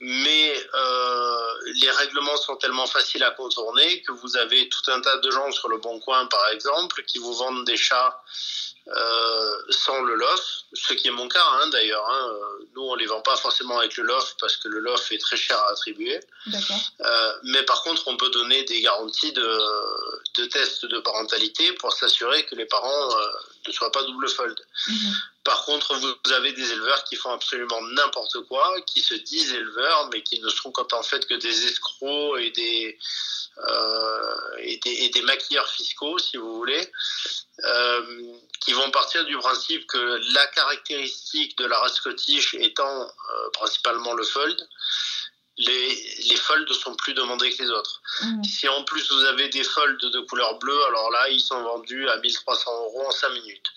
[0.00, 5.16] Mais euh, les règlements sont tellement faciles à contourner que vous avez tout un tas
[5.18, 8.22] de gens sur le Bon Coin, par exemple, qui vous vendent des chats
[8.87, 12.07] euh, sans le LOF, ce qui est mon cas hein, d'ailleurs.
[12.09, 12.38] Hein.
[12.75, 15.37] Nous, on les vend pas forcément avec le LOF parce que le LOF est très
[15.37, 16.20] cher à attribuer.
[17.01, 19.61] Euh, mais par contre, on peut donner des garanties de,
[20.37, 23.27] de tests de parentalité pour s'assurer que les parents euh,
[23.66, 24.61] ne soient pas double fold.
[24.88, 25.14] Mhm.
[25.44, 30.09] Par contre, vous avez des éleveurs qui font absolument n'importe quoi, qui se disent éleveurs,
[30.11, 32.98] mais qui ne sont en fait que des escrocs et des,
[33.59, 36.90] euh, et des, et des, maquilleurs fiscaux, si vous voulez,
[37.62, 43.50] euh, qui vont partir du principe que la caractéristique de la race scottish étant euh,
[43.52, 44.57] principalement le fold,
[45.59, 48.00] les, les folds sont plus demandés que les autres.
[48.22, 48.44] Mmh.
[48.44, 52.09] Si en plus vous avez des folds de couleur bleue, alors là, ils sont vendus
[52.09, 53.70] à 1300 euros en 5 minutes.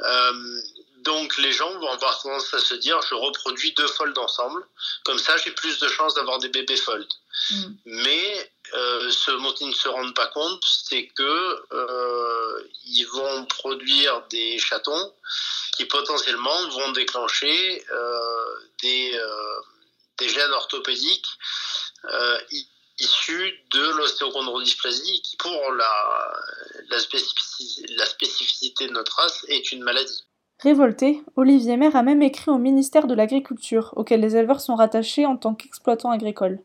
[0.00, 0.60] Euh,
[1.04, 4.66] donc les gens vont avoir tendance à se dire je reproduis deux folds ensemble,
[5.04, 7.06] comme ça j'ai plus de chances d'avoir des bébés folds.
[7.50, 7.74] Mm.
[7.84, 13.44] Mais euh, ce dont ils ne se rendent pas compte, c'est que euh, ils vont
[13.46, 15.14] produire des chatons
[15.76, 19.20] qui potentiellement vont déclencher euh, des,
[20.18, 21.28] des gènes orthopédiques
[23.00, 26.32] issus de l'ostéochondrodysplasie qui pour la,
[26.90, 30.24] la, spécificité, la spécificité de notre race est une maladie.
[30.60, 35.26] Révolté, Olivier Maire a même écrit au ministère de l'Agriculture, auquel les éleveurs sont rattachés
[35.26, 36.60] en tant qu'exploitants agricoles.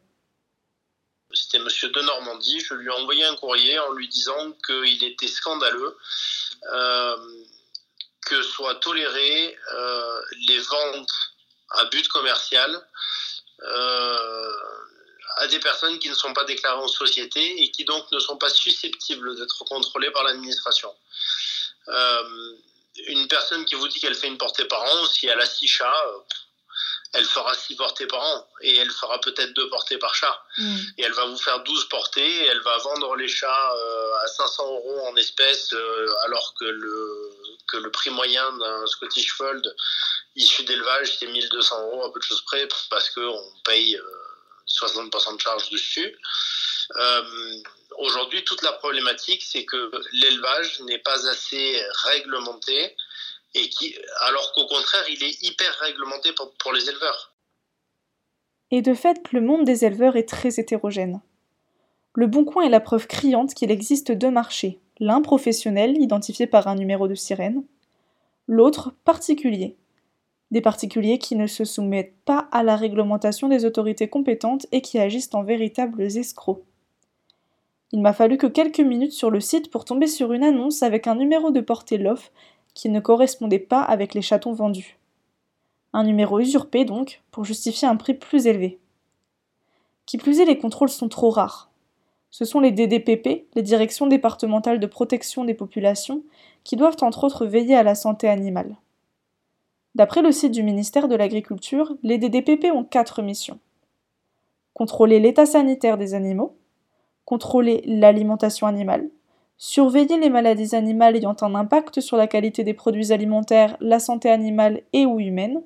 [1.34, 2.60] C'était Monsieur de Normandie.
[2.60, 5.98] Je lui ai envoyé un courrier en lui disant qu'il était scandaleux
[8.26, 9.58] que soient tolérées
[10.48, 11.14] les ventes
[11.72, 12.82] à but commercial
[15.38, 18.38] à des personnes qui ne sont pas déclarées en société et qui donc ne sont
[18.38, 20.94] pas susceptibles d'être contrôlées par l'administration.
[23.00, 25.46] Euh, une personne qui vous dit qu'elle fait une portée par an, si elle a
[25.46, 26.20] six chats, euh,
[27.14, 30.44] elle fera six portées par an et elle fera peut-être deux portées par chat.
[30.58, 30.78] Mm.
[30.98, 34.28] Et elle va vous faire 12 portées et elle va vendre les chats euh, à
[34.28, 35.74] 500 euros en espèces
[36.26, 37.32] alors que le,
[37.68, 39.76] que le prix moyen d'un Scottish Fold
[40.36, 44.00] issu d'élevage c'est 1200 euros à peu de choses près parce qu'on paye
[44.68, 46.16] 60% de charge dessus.
[46.98, 47.24] Euh,
[47.98, 52.96] aujourd'hui, toute la problématique, c'est que l'élevage n'est pas assez réglementé,
[53.56, 57.34] et qui, alors qu'au contraire, il est hyper réglementé pour, les éleveurs.
[58.72, 61.22] Et de fait, le monde des éleveurs est très hétérogène.
[62.14, 66.68] Le Bon Coin est la preuve criante qu'il existe deux marchés, l'un professionnel, identifié par
[66.68, 67.64] un numéro de sirène,
[68.48, 69.78] l'autre particulier,
[70.52, 75.00] des particuliers qui ne se soumettent pas à la réglementation des autorités compétentes et qui
[75.00, 76.64] agissent en véritables escrocs.
[77.92, 81.08] Il m'a fallu que quelques minutes sur le site pour tomber sur une annonce avec
[81.08, 82.32] un numéro de portée LOF
[82.76, 84.98] qui ne correspondait pas avec les chatons vendus.
[85.92, 88.80] Un numéro usurpé donc, pour justifier un prix plus élevé.
[90.06, 91.70] Qui plus est, les contrôles sont trop rares.
[92.32, 96.22] Ce sont les DDPP, les directions départementales de protection des populations,
[96.64, 98.76] qui doivent entre autres veiller à la santé animale.
[99.96, 103.60] D'après le site du ministère de l'Agriculture, les DDPP ont quatre missions.
[104.76, 106.56] Contrôler l'état sanitaire des animaux,
[107.30, 109.08] contrôler l'alimentation animale,
[109.60, 114.32] surveiller les maladies animales ayant un impact sur la qualité des produits alimentaires, la santé
[114.32, 115.62] animale et ou humaine,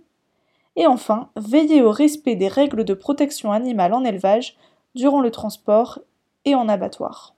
[0.76, 4.58] et enfin veiller au respect des règles de protection animale en élevage
[4.94, 6.00] durant le transport
[6.44, 7.34] et en abattoir.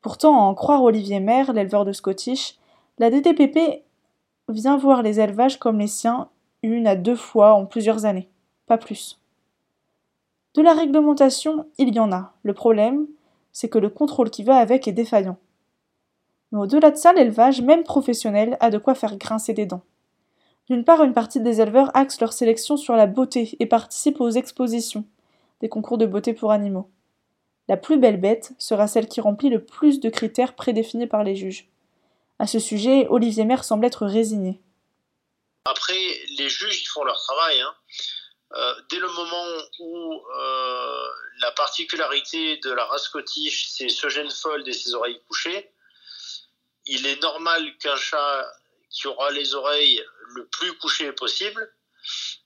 [0.00, 2.56] Pourtant, à en croire Olivier Maire, l'éleveur de Scottish,
[3.00, 3.82] la DDPP
[4.48, 6.28] vient voir les élevages comme les siens
[6.62, 8.28] une à deux fois en plusieurs années,
[8.68, 9.18] pas plus.
[10.54, 12.34] De la réglementation, il y en a.
[12.42, 13.06] Le problème,
[13.52, 15.38] c'est que le contrôle qui va avec est défaillant.
[16.52, 19.82] Mais au-delà de ça, l'élevage, même professionnel, a de quoi faire grincer des dents.
[20.68, 24.30] D'une part, une partie des éleveurs axent leur sélection sur la beauté et participent aux
[24.30, 25.04] expositions,
[25.60, 26.90] des concours de beauté pour animaux.
[27.68, 31.36] La plus belle bête sera celle qui remplit le plus de critères prédéfinis par les
[31.36, 31.68] juges.
[32.38, 34.60] À ce sujet, Olivier Maire semble être résigné.
[35.64, 35.98] Après,
[36.38, 37.60] les juges, ils font leur travail.
[37.60, 37.74] Hein.
[38.52, 39.46] Euh, dès le moment
[39.78, 41.08] où euh,
[41.40, 45.70] la particularité de la race scottish, c'est ce gène fold et ses oreilles couchées,
[46.86, 48.52] il est normal qu'un chat
[48.90, 50.02] qui aura les oreilles
[50.34, 51.70] le plus couchées possible,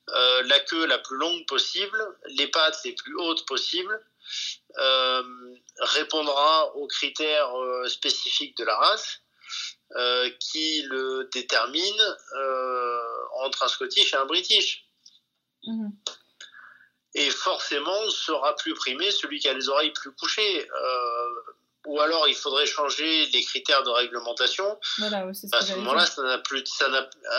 [0.08, 4.04] euh, la queue la plus longue possible, les pattes les plus hautes possibles,
[5.78, 7.52] répondra aux critères
[7.86, 9.20] spécifiques de la race
[10.40, 13.02] qui le détermine euh,
[13.44, 14.86] entre un Scottish et un British.
[15.66, 15.92] Mhm.
[17.14, 20.68] Et forcément sera plus primé celui qui a les oreilles plus couchées.
[20.70, 21.52] Euh,
[21.86, 24.78] ou alors il faudrait changer les critères de réglementation.
[25.00, 26.86] à ce moment-là, ça n'a plus, ça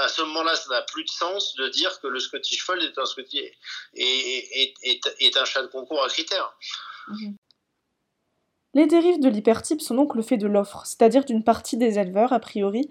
[0.03, 2.97] à ce moment-là, ça n'a plus de sens de dire que le Scottish Fold est
[2.97, 3.51] un Scottish
[3.93, 6.53] est, est, est, un chat de concours à critères.
[7.07, 7.35] Mhm.
[8.75, 12.33] Les dérives de l'hypertype sont donc le fait de l'offre, c'est-à-dire d'une partie des éleveurs
[12.33, 12.89] a priori,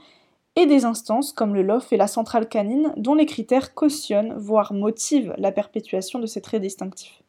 [0.56, 4.72] et des instances comme le LOF et la centrale canine dont les critères cautionnent, voire
[4.72, 7.22] motivent la perpétuation de ces traits distinctifs.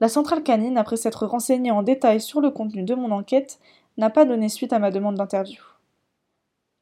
[0.00, 3.58] La centrale canine, après s'être renseignée en détail sur le contenu de mon enquête,
[3.96, 5.62] n'a pas donné suite à ma demande d'interview.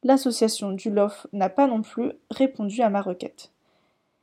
[0.02, 3.50] L'association du LOF n'a pas non plus répondu à ma requête.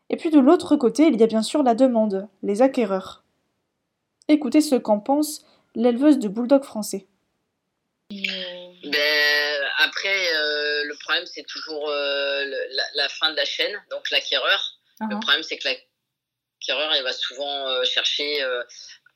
[0.09, 3.23] Et puis de l'autre côté, il y a bien sûr la demande, les acquéreurs.
[4.27, 7.07] Écoutez ce qu'en pensent l'éleveuse de bulldog français
[8.11, 8.21] ben,
[9.83, 10.32] Après,
[10.93, 12.45] le problème, c'est toujours euh,
[12.95, 14.79] la, fin de la chaîne, donc l'acquéreur.
[14.99, 15.19] Le uh-huh.
[15.21, 18.43] problème, c'est que l'acquéreur, il va souvent euh, chercher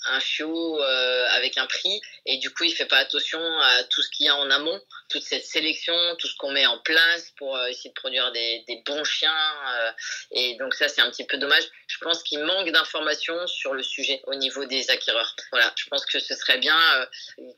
[0.06, 4.02] un chiot euh, avec un prix et du coup il fait pas attention à tout
[4.02, 4.80] ce qu'il y a en amont,
[5.10, 8.64] toute cette sélection, tout ce qu'on met en place pour euh, essayer de produire des,
[8.86, 9.34] bons chiens
[9.76, 9.92] euh,
[10.32, 11.64] et donc ça c'est un petit peu dommage.
[11.88, 15.36] Je pense qu'il manque d'informations sur le sujet au niveau des acquéreurs.
[15.52, 16.78] Voilà, je pense que ce serait bien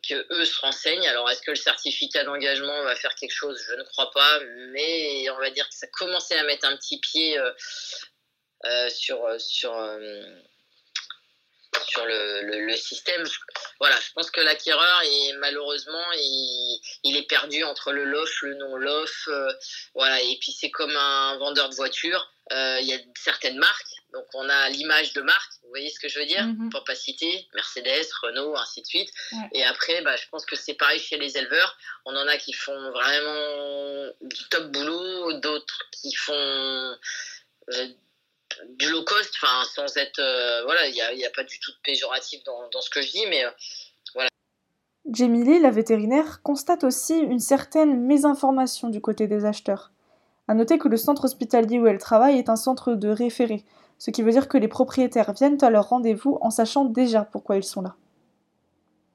[0.08, 1.08] que eux se renseignent.
[1.08, 3.62] Alors est-ce que le certificat d'engagement va faire quelque chose?
[3.68, 4.40] Je ne crois pas,
[4.72, 7.38] mais on va dire que ça commençait à mettre un petit pied
[8.90, 9.74] sur sur
[11.88, 13.24] sur le, système.
[13.80, 15.02] Voilà, je pense que l'acquéreur,
[15.40, 19.28] malheureusement, il, il, est perdu entre le LOF, le non-LOF.
[19.28, 19.52] Euh,
[19.96, 22.32] voilà, et puis c'est comme un vendeur de voitures.
[22.52, 26.10] Il y a certaines marques donc on a l'image de marque, vous voyez ce que
[26.10, 26.44] je veux dire?
[26.44, 26.70] Mhm.
[26.72, 29.12] Pour pas citer, Mercedes, Renault, ainsi de suite.
[29.54, 31.78] Et après, bah, je pense que c'est pareil chez les éleveurs.
[32.06, 37.88] On en a qui font vraiment du top boulot, d'autres qui font euh,
[38.68, 40.20] du low cost, enfin sans être...
[40.20, 43.26] Euh, voilà, il n'y a, pas du tout de péjoratif dans, ce que je dis,
[43.28, 43.52] mais euh,
[44.14, 44.30] voilà.
[45.12, 49.92] Jamie Lee, la vétérinaire, constate aussi une certaine mésinformation du côté des acheteurs.
[50.48, 53.64] À noter que le centre hospitalier où elle travaille est un centre de référé,
[53.98, 57.58] ce qui veut dire que les propriétaires viennent à leur rendez-vous en sachant déjà pourquoi
[57.58, 57.96] ils sont là.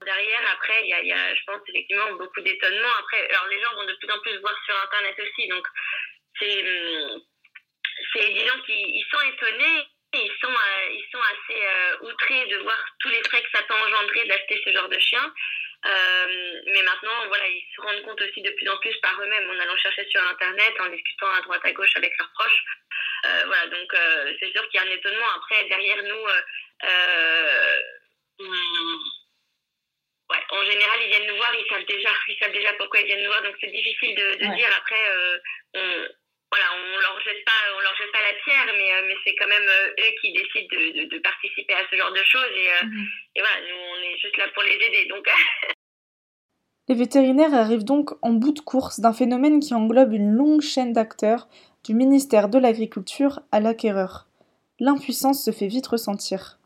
[0.04, 2.92] Derrière, après, il y, a, je pense, effectivement beaucoup d'étonnement.
[3.00, 5.66] Après, alors les gens vont de plus en plus voir sur Internet aussi, donc
[6.38, 6.62] c'est
[8.14, 12.46] hum, des gens qui ils sont étonnés ils sont, euh, ils sont assez euh, outrés
[12.46, 15.33] de voir tous les frais que ça peut engendrer d'acheter ce genre de chien.
[15.87, 19.50] Euh, mais maintenant, voilà, ils se rendent compte aussi de plus en plus par eux-mêmes
[19.50, 22.64] en allant chercher sur Internet, en discutant à droite à gauche avec leurs proches.
[23.46, 23.96] Voilà, donc
[24.38, 25.26] c'est sûr qu'il y a un étonnement.
[25.37, 26.24] Après, derrière nous,
[30.30, 33.07] ouais, en général, ils viennent nous voir, ils savent déjà, ils savent déjà pourquoi ils
[33.07, 34.70] viennent nous voir, donc c'est difficile de, de dire.
[34.76, 35.00] Après,
[35.74, 36.07] on,
[36.54, 39.48] voilà, on leur jette pas, on leur jette pas la pierre, mais, mais c'est quand
[39.48, 42.52] même eux qui décident de, de, participer à ce genre de choses.
[42.54, 43.06] Et, mhm.
[43.34, 45.06] et voilà, nous, on est juste là pour les aider.
[45.06, 45.26] Donc.
[46.88, 50.92] les vétérinaires arrivent donc en bout de course d'un phénomène qui englobe une longue chaîne
[50.92, 51.48] d'acteurs
[51.84, 54.26] du ministère de l'Agriculture à l'acquéreur.
[54.78, 56.58] L'impuissance se fait vite ressentir.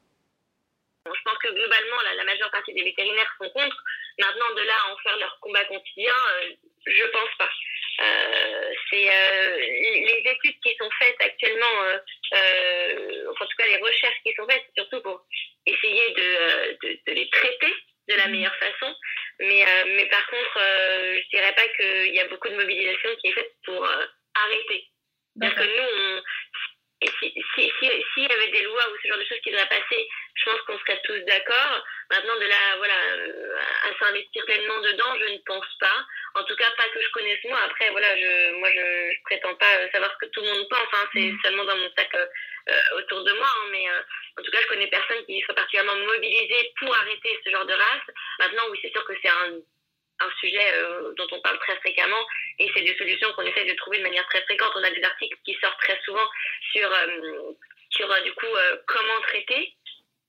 [1.07, 3.77] Je pense que globalement, la, majeure partie des vétérinaires sont contre.
[4.19, 6.51] Maintenant, de là à en faire leur combat quotidien, euh,
[6.87, 7.49] je pense pas.
[8.01, 11.67] Euh, c'est euh, les études qui sont faites actuellement,
[12.33, 15.25] en tout cas les recherches qui sont faites, surtout pour
[15.67, 17.75] essayer de, de, de les traiter
[18.09, 18.95] de la meilleure façon.
[19.41, 23.33] Mais, mais par contre, je dirais pas qu'il y a beaucoup de mobilisation qui est
[23.33, 24.89] faite pour arrêter
[25.41, 26.23] parce que nous,
[27.07, 27.73] s'il si,
[28.15, 30.61] si, y avait des lois ou ce genre de choses qui devraient passer, je pense
[30.63, 31.85] qu'on serait tous d'accord.
[32.11, 36.05] Maintenant, de là, voilà, euh, à s'investir pleinement dedans, je ne pense pas.
[36.35, 37.59] En tout cas, pas que je connaisse moi.
[37.65, 40.89] Après, voilà, je, moi, je, je prétends pas savoir ce que tout le monde pense.
[40.95, 41.09] Hein.
[41.13, 41.39] C'est mm.
[41.45, 42.27] seulement dans mon sac euh,
[42.71, 43.47] euh, autour de moi.
[43.47, 43.69] Hein.
[43.71, 43.85] Mais
[44.39, 47.75] en tout cas, je connais personne qui soit particulièrement mobilisé pour arrêter ce genre de
[47.75, 48.15] race.
[48.41, 49.61] Maintenant, oui, c'est sûr que c'est un
[50.21, 52.25] un sujet euh, dont on parle très fréquemment
[52.59, 54.73] et c'est des solutions qu'on essaie de trouver de manière très fréquente.
[54.75, 56.29] On a des articles qui sortent très souvent
[56.73, 57.53] sur, euh,
[57.91, 58.47] sur euh, du coup,
[58.87, 59.75] comment traiter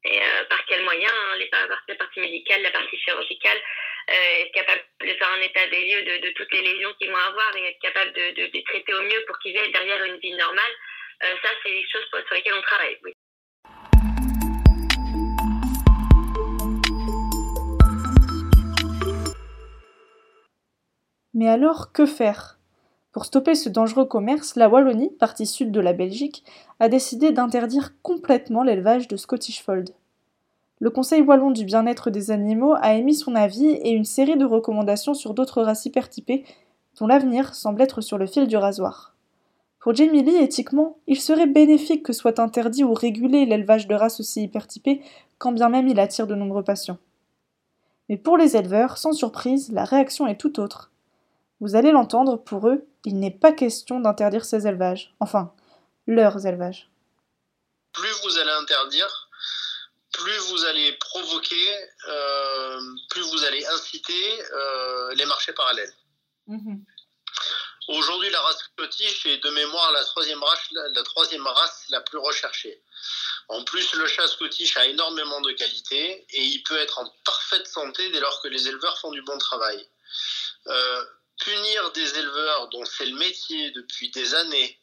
[0.05, 3.61] et par quels moyens, hein, les, la partie médicale, la partie chirurgicale,
[4.07, 7.17] être capable de faire un état des lieux de, de, toutes les lésions qu'ils vont
[7.17, 10.17] avoir et être capable de, de, de traiter au mieux pour qu'ils aient derrière une
[10.19, 10.71] vie normale.
[11.19, 12.97] ça, c'est des choses sur lesquelles on travaille.
[21.39, 22.59] Mais alors, que faire?
[23.13, 26.43] Pour stopper ce dangereux commerce, la Wallonie, partie sud de la Belgique,
[26.81, 29.91] a décidé d'interdire complètement l'élevage de Scottish Fold.
[30.81, 34.43] Le Conseil wallon du bien-être des animaux a émis son avis et une série de
[34.43, 36.43] recommandations sur d'autres races hypertypées
[36.99, 39.15] dont l'avenir semble être sur le fil du rasoir.
[39.79, 44.19] Pour Jamie Lee, éthiquement, il serait bénéfique que soit interdit ou régulé l'élevage de races
[44.19, 45.01] aussi hypertypées,
[45.37, 46.97] quand bien même il attire de nombreux patients.
[48.09, 50.91] Mais pour les éleveurs, sans surprise, la réaction est tout autre.
[51.59, 55.13] Vous allez l'entendre, pour eux, il n'est pas question d'interdire ces élevages.
[55.19, 55.53] Enfin,
[56.07, 56.89] leurs élevages.
[57.93, 59.29] Plus vous allez interdire,
[60.13, 65.93] plus vous allez provoquer, euh, plus vous allez inciter euh, les marchés parallèles.
[66.47, 66.83] Mhm.
[67.89, 72.19] Aujourd'hui, la race Scottish est de mémoire la troisième, race, la troisième race la plus
[72.19, 72.83] recherchée.
[73.47, 77.67] En plus, le chat Scottish a énormément de qualité et il peut être en parfaite
[77.67, 79.89] santé dès lors que les éleveurs font du bon travail.
[80.67, 81.05] Euh,
[81.39, 84.77] punir des éleveurs dont c'est le métier depuis des années,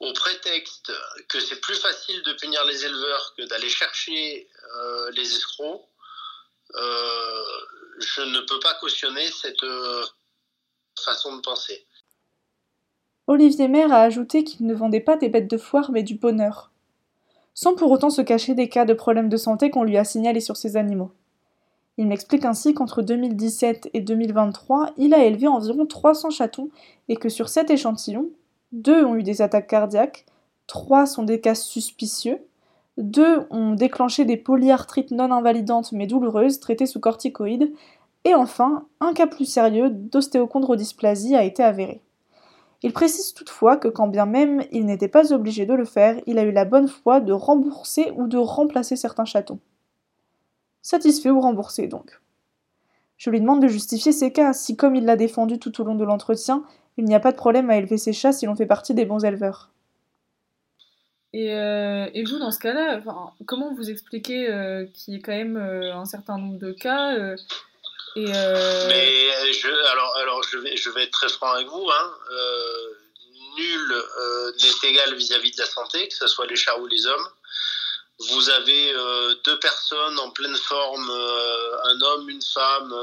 [0.00, 0.92] au prétexte
[1.28, 5.86] que c'est plus facile de punir les éleveurs que d'aller chercher euh, les escrocs,
[6.74, 7.44] euh,
[7.98, 10.04] je ne peux pas cautionner cette euh,
[11.04, 11.86] façon de penser.
[13.26, 16.70] Olivier Maire a ajouté qu'il ne vendait pas des bêtes de foire mais du bonheur,
[17.54, 20.40] sans pour autant se cacher des cas de problèmes de santé qu'on lui a signalés
[20.40, 21.12] sur ses animaux.
[22.00, 26.70] Il m'explique ainsi qu'entre 2017 et 2023, il a élevé environ 300 chatons
[27.10, 28.30] et que sur cet échantillon,
[28.72, 30.24] deux ont eu des attaques cardiaques,
[30.66, 32.38] trois sont des cas suspicieux,
[32.96, 37.70] deux ont déclenché des polyarthrites non invalidantes mais douloureuses traitées sous corticoïdes,
[38.24, 42.00] et enfin, un cas plus sérieux d'ostéochondrodysplasie a été avéré.
[42.82, 46.38] Il précise toutefois que quand bien même il n'était pas obligé de le faire, il
[46.38, 49.58] a eu la bonne foi de rembourser ou de remplacer certains chatons.
[50.82, 52.20] Satisfait ou remboursé donc.
[53.16, 55.94] Je lui demande de justifier ses cas, si comme il l'a défendu tout au long
[55.94, 56.64] de l'entretien,
[56.96, 59.04] il n'y a pas de problème à élever ses chats si l'on fait partie des
[59.04, 59.70] bons éleveurs.
[61.32, 63.00] Et, euh, et vous, dans ce cas-là,
[63.46, 67.14] comment vous expliquez euh, qu'il y ait quand même euh, un certain nombre de cas
[68.16, 71.88] et Mais je, alors, alors je, vais, je vais être très franc avec vous.
[71.88, 72.12] Hein,
[73.56, 74.02] nul
[74.62, 77.28] n'est égal vis-à-vis de la santé, que ce soit les chats ou les hommes.
[78.28, 78.92] Vous avez
[79.44, 82.94] deux personnes en pleine forme, un homme, une femme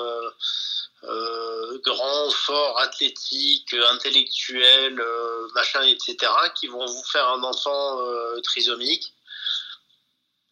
[1.04, 6.18] euh, grands, forts, athlétiques, intellectuels, euh, machin, etc.,
[6.56, 9.14] qui vont vous faire un enfant euh, trisomique.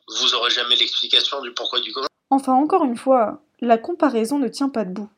[0.07, 2.07] Vous n'aurez jamais l'explication du pourquoi du comment.
[2.29, 5.09] Enfin, encore une fois, la comparaison ne tient pas debout.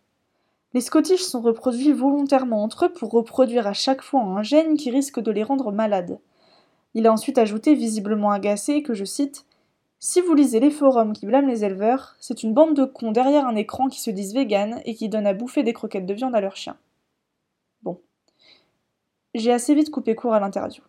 [0.74, 4.92] Les Scottish sont reproduits volontairement entre eux pour reproduire à chaque fois un gène qui
[4.92, 6.20] risque de les rendre malades.
[6.94, 9.46] Il a ensuite ajouté, visiblement agacé, que je cite
[10.00, 13.48] si vous lisez les forums qui blâment les éleveurs, c'est une bande de cons derrière
[13.48, 16.36] un écran qui se disent véganes et qui donnent à bouffer des croquettes de viande
[16.36, 16.78] à leurs chiens.
[17.82, 18.00] Bon.
[19.34, 20.84] J'ai assez vite coupé court à l'interview.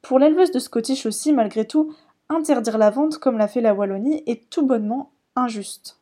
[0.00, 1.96] Pour l'éleveuse de Scottish aussi, malgré tout,
[2.28, 5.98] interdire la vente comme l'a fait la Wallonie est tout bonnement injuste.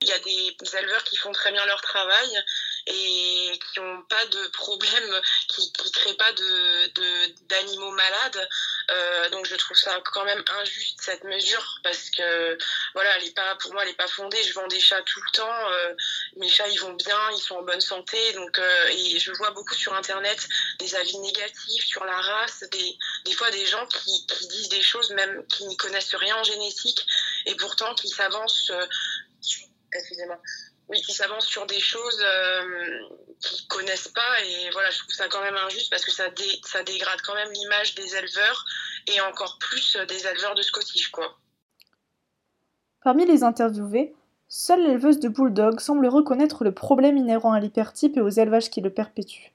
[0.00, 2.28] Il y a des éleveurs qui font très bien leur travail
[2.86, 6.32] et qui n'ont pas de problème, qui ne créent pas
[7.48, 8.48] d'animaux de, malades.
[8.90, 12.58] Euh, donc je trouve ça quand même injuste cette mesure parce que
[12.94, 14.42] voilà, elle est pas, pour moi, elle n'est pas fondée.
[14.42, 15.70] Je vends des chats tout le temps.
[15.70, 15.94] Euh,
[16.36, 18.32] mes chats, ils vont bien, ils sont en bonne santé.
[18.34, 20.46] Donc, euh, et je vois beaucoup sur Internet
[20.78, 24.82] des avis négatifs sur la race, des, des fois des gens qui, qui disent des
[24.82, 27.06] choses même qui n'y connaissent rien en génétique
[27.46, 28.70] et pourtant qui s'avancent
[29.94, 30.40] excusez-moi,
[30.88, 32.98] oui, qui s'avancent sur des choses euh,
[33.40, 34.42] qu'ils connaissent pas.
[34.44, 36.24] Et voilà, je trouve ça quand même injuste parce que ça,
[36.64, 38.64] ça dégrade quand même l'image des éleveurs
[39.06, 41.36] et encore plus des éleveurs de Scottish, quoi.
[43.02, 44.14] Parmi les interviewés,
[44.48, 48.80] seule l'éleveuse de Bulldog semble reconnaître le problème inhérent à l'hypertype et aux élevages qui
[48.80, 49.52] le perpétuent.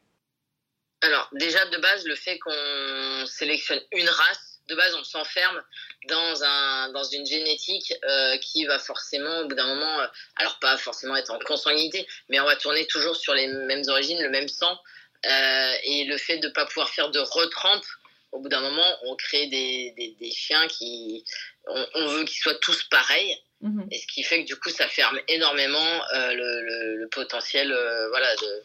[1.02, 5.62] Alors, déjà de base, le fait qu'on sélectionne une race, de base, on s'enferme
[6.08, 10.08] dans, un, dans une génétique euh, qui va forcément, au bout d'un moment, euh,
[10.38, 14.22] alors pas forcément être en consanguinité, mais on va tourner toujours sur les mêmes origines,
[14.22, 14.80] le même sang.
[15.26, 17.86] Euh, et le fait de ne pas pouvoir faire de retrempe,
[18.32, 21.26] au bout d'un moment, on crée des, des, chiens qui.
[21.68, 23.36] On, veut qu'ils soient tous pareils.
[23.62, 23.88] Mhm.
[23.92, 27.68] Et ce qui fait que du coup, ça ferme énormément le, le, potentiel
[28.10, 28.64] voilà, de,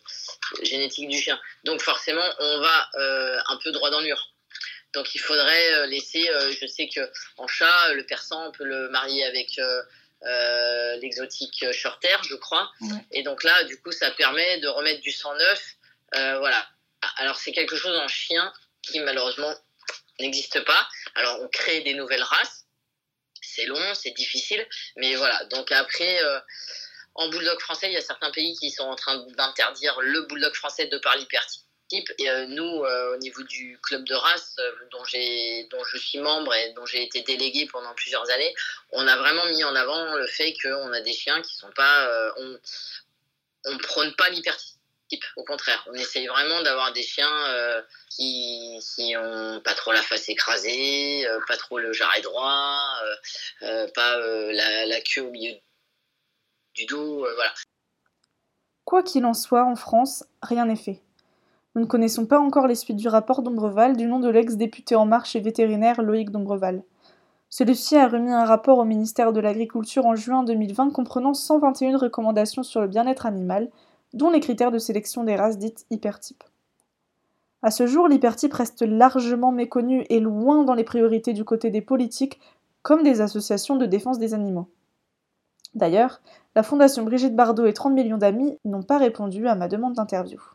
[0.63, 1.41] génétique du chien.
[1.65, 2.91] Donc forcément, on va
[3.49, 4.34] un peu droit dans le mur.
[4.95, 7.01] Donc il faudrait euh, laisser, euh, je sais que
[7.37, 12.71] en chat, le persan, on peut le marier avec euh, l'exotique shorter, je crois.
[13.11, 15.75] Et donc là, du coup, ça permet de remettre du sang neuf.
[16.13, 16.67] voilà.
[17.19, 19.53] Alors c'est quelque chose en chien qui malheureusement
[20.21, 20.89] n'existe pas.
[21.17, 22.65] Alors on crée des nouvelles races.
[23.43, 24.67] C'est long, c'est difficile,
[24.97, 25.45] mais voilà.
[25.47, 26.19] Donc après.
[27.17, 30.55] en bulldog français, il y a certains pays qui sont en train d'interdire le bulldog
[30.55, 31.17] français de par
[32.19, 36.55] et euh, nous, euh, au niveau du club de race, euh, dont, je suis membre
[36.55, 38.55] et dont j'ai été délégué pendant plusieurs années,
[38.93, 42.33] on a vraiment mis en avant le fait qu'on a des chiens qui sont pas.
[42.39, 42.59] on,
[43.67, 44.75] on prône pas l'hypertype.
[45.37, 50.29] Au contraire, on essaye vraiment d'avoir des chiens qui, qui ont pas trop la face
[50.29, 52.99] écrasée, pas trop le jarret droit,
[53.61, 55.55] pas la, queue au milieu
[56.75, 57.27] du dos.
[58.85, 61.04] Quoi qu'il en soit, en France, rien n'est fait.
[61.75, 65.07] Nous ne connaissons pas encore les suites du rapport d'Ombreval du nom de l'ex-député En
[65.07, 66.85] Marche et vétérinaire Loïc d'Ombreval.
[67.51, 72.63] Celui-ci a remis un rapport au ministère de l'Agriculture en juin 2020 comprenant 121 recommandations
[72.63, 73.71] sur le bien-être animal,
[74.13, 76.45] dont les critères de sélection des races dites hypertypes.
[77.61, 81.83] À ce jour, l'hypertype reste largement méconnu et loin dans les priorités du côté des
[81.83, 82.39] politiques
[82.83, 84.69] comme des associations de défense des animaux.
[85.75, 86.21] D'ailleurs,
[86.55, 90.54] la Fondation Brigitte Bardot et 30 millions d'amis n'ont pas répondu à ma demande d'interview.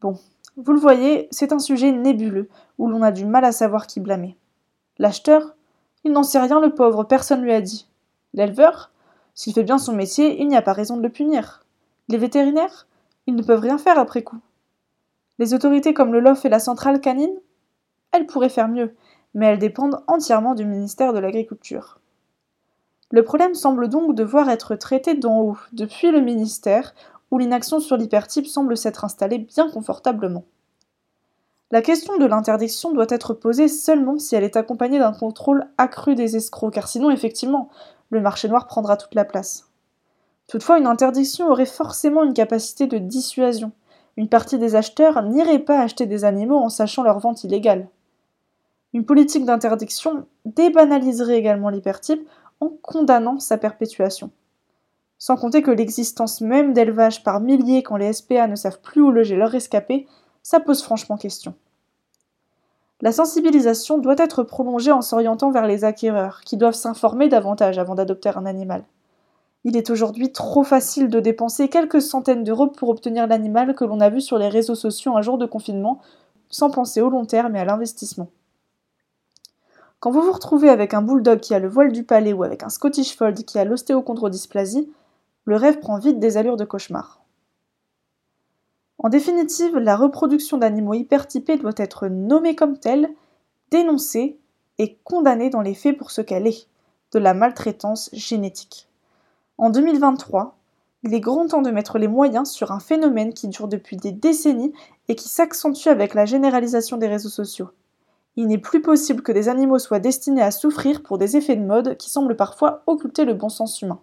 [0.00, 0.16] Bon,
[0.56, 3.98] vous le voyez, c'est un sujet nébuleux, où l'on a du mal à savoir qui
[3.98, 4.36] blâmer.
[4.98, 5.56] L'acheteur
[6.04, 7.88] Il n'en sait rien, le pauvre, personne lui a dit.
[8.32, 8.92] L'éleveur
[9.34, 11.64] S'il fait bien son métier, il n'y a pas raison de le punir.
[12.08, 12.86] Les vétérinaires
[13.26, 14.38] Ils ne peuvent rien faire après coup.
[15.40, 17.34] Les autorités comme le LOF et la centrale canine
[18.12, 18.94] Elles pourraient faire mieux,
[19.34, 22.00] mais elles dépendent entièrement du ministère de l'Agriculture.
[23.10, 26.94] Le problème semble donc devoir être traité d'en haut, depuis le ministère,
[27.30, 30.44] où l'inaction sur l'hypertype semble s'être installée bien confortablement.
[31.70, 36.14] La question de l'interdiction doit être posée seulement si elle est accompagnée d'un contrôle accru
[36.14, 37.68] des escrocs, car sinon, effectivement,
[38.08, 39.68] le marché noir prendra toute la place.
[40.46, 43.72] Toutefois, une interdiction aurait forcément une capacité de dissuasion,
[44.16, 47.88] Une partie des acheteurs n'irait pas acheter des animaux en sachant leur vente illégale.
[48.92, 52.26] Une politique d'interdiction débanaliserait également l'hypertype
[52.60, 54.30] en condamnant sa perpétuation.
[55.18, 59.10] Sans compter que l'existence même d'élevage par milliers quand les SPA ne savent plus où
[59.10, 60.06] loger leurs rescapés,
[60.42, 61.54] ça pose franchement question.
[63.00, 67.94] La sensibilisation doit être prolongée en s'orientant vers les acquéreurs, qui doivent s'informer davantage avant
[67.94, 68.84] d'adopter un animal.
[69.64, 74.00] Il est aujourd'hui trop facile de dépenser quelques centaines d'euros pour obtenir l'animal que l'on
[74.00, 76.00] a vu sur les réseaux sociaux un jour de confinement,
[76.48, 78.28] sans penser au long terme et à l'investissement.
[80.00, 82.62] Quand vous vous retrouvez avec un bulldog qui a le voile du palais ou avec
[82.62, 84.88] un Scottish Fold qui a l'ostéochondrodysplasie,
[85.48, 87.22] le rêve prend vite des allures de cauchemar.
[88.98, 93.08] En définitive, la reproduction d'animaux hypertypés doit être nommée comme telle,
[93.70, 94.38] dénoncée
[94.76, 96.66] et condamnée dans les faits pour ce qu'elle est,
[97.12, 98.90] de la maltraitance génétique.
[99.56, 100.58] En 2023,
[101.04, 104.12] il est grand temps de mettre les moyens sur un phénomène qui dure depuis des
[104.12, 104.74] décennies
[105.08, 107.70] et qui s'accentue avec la généralisation des réseaux sociaux.
[108.36, 111.64] Il n'est plus possible que des animaux soient destinés à souffrir pour des effets de
[111.64, 114.02] mode qui semblent parfois occulter le bon sens humain.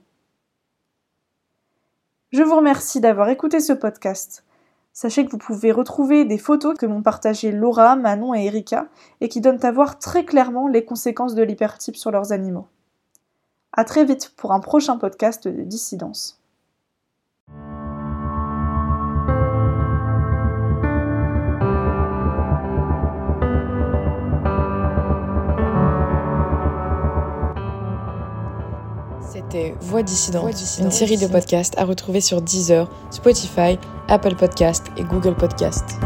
[2.32, 4.43] Je vous remercie d'avoir écouté ce podcast.
[4.93, 8.88] Sachez que vous pouvez retrouver des photos que m'ont partagées Laura, Manon et Erika
[9.21, 12.67] et qui donnent à voir très clairement les conséquences de l'hypertype sur leurs animaux.
[13.73, 16.41] À très vite pour un prochain podcast de Dissidence.
[29.36, 33.77] C'était Voix dissidente, une série de podcasts à retrouver sur Deezer, Spotify,
[34.07, 35.99] Apple Podcasts et Google Podcasts.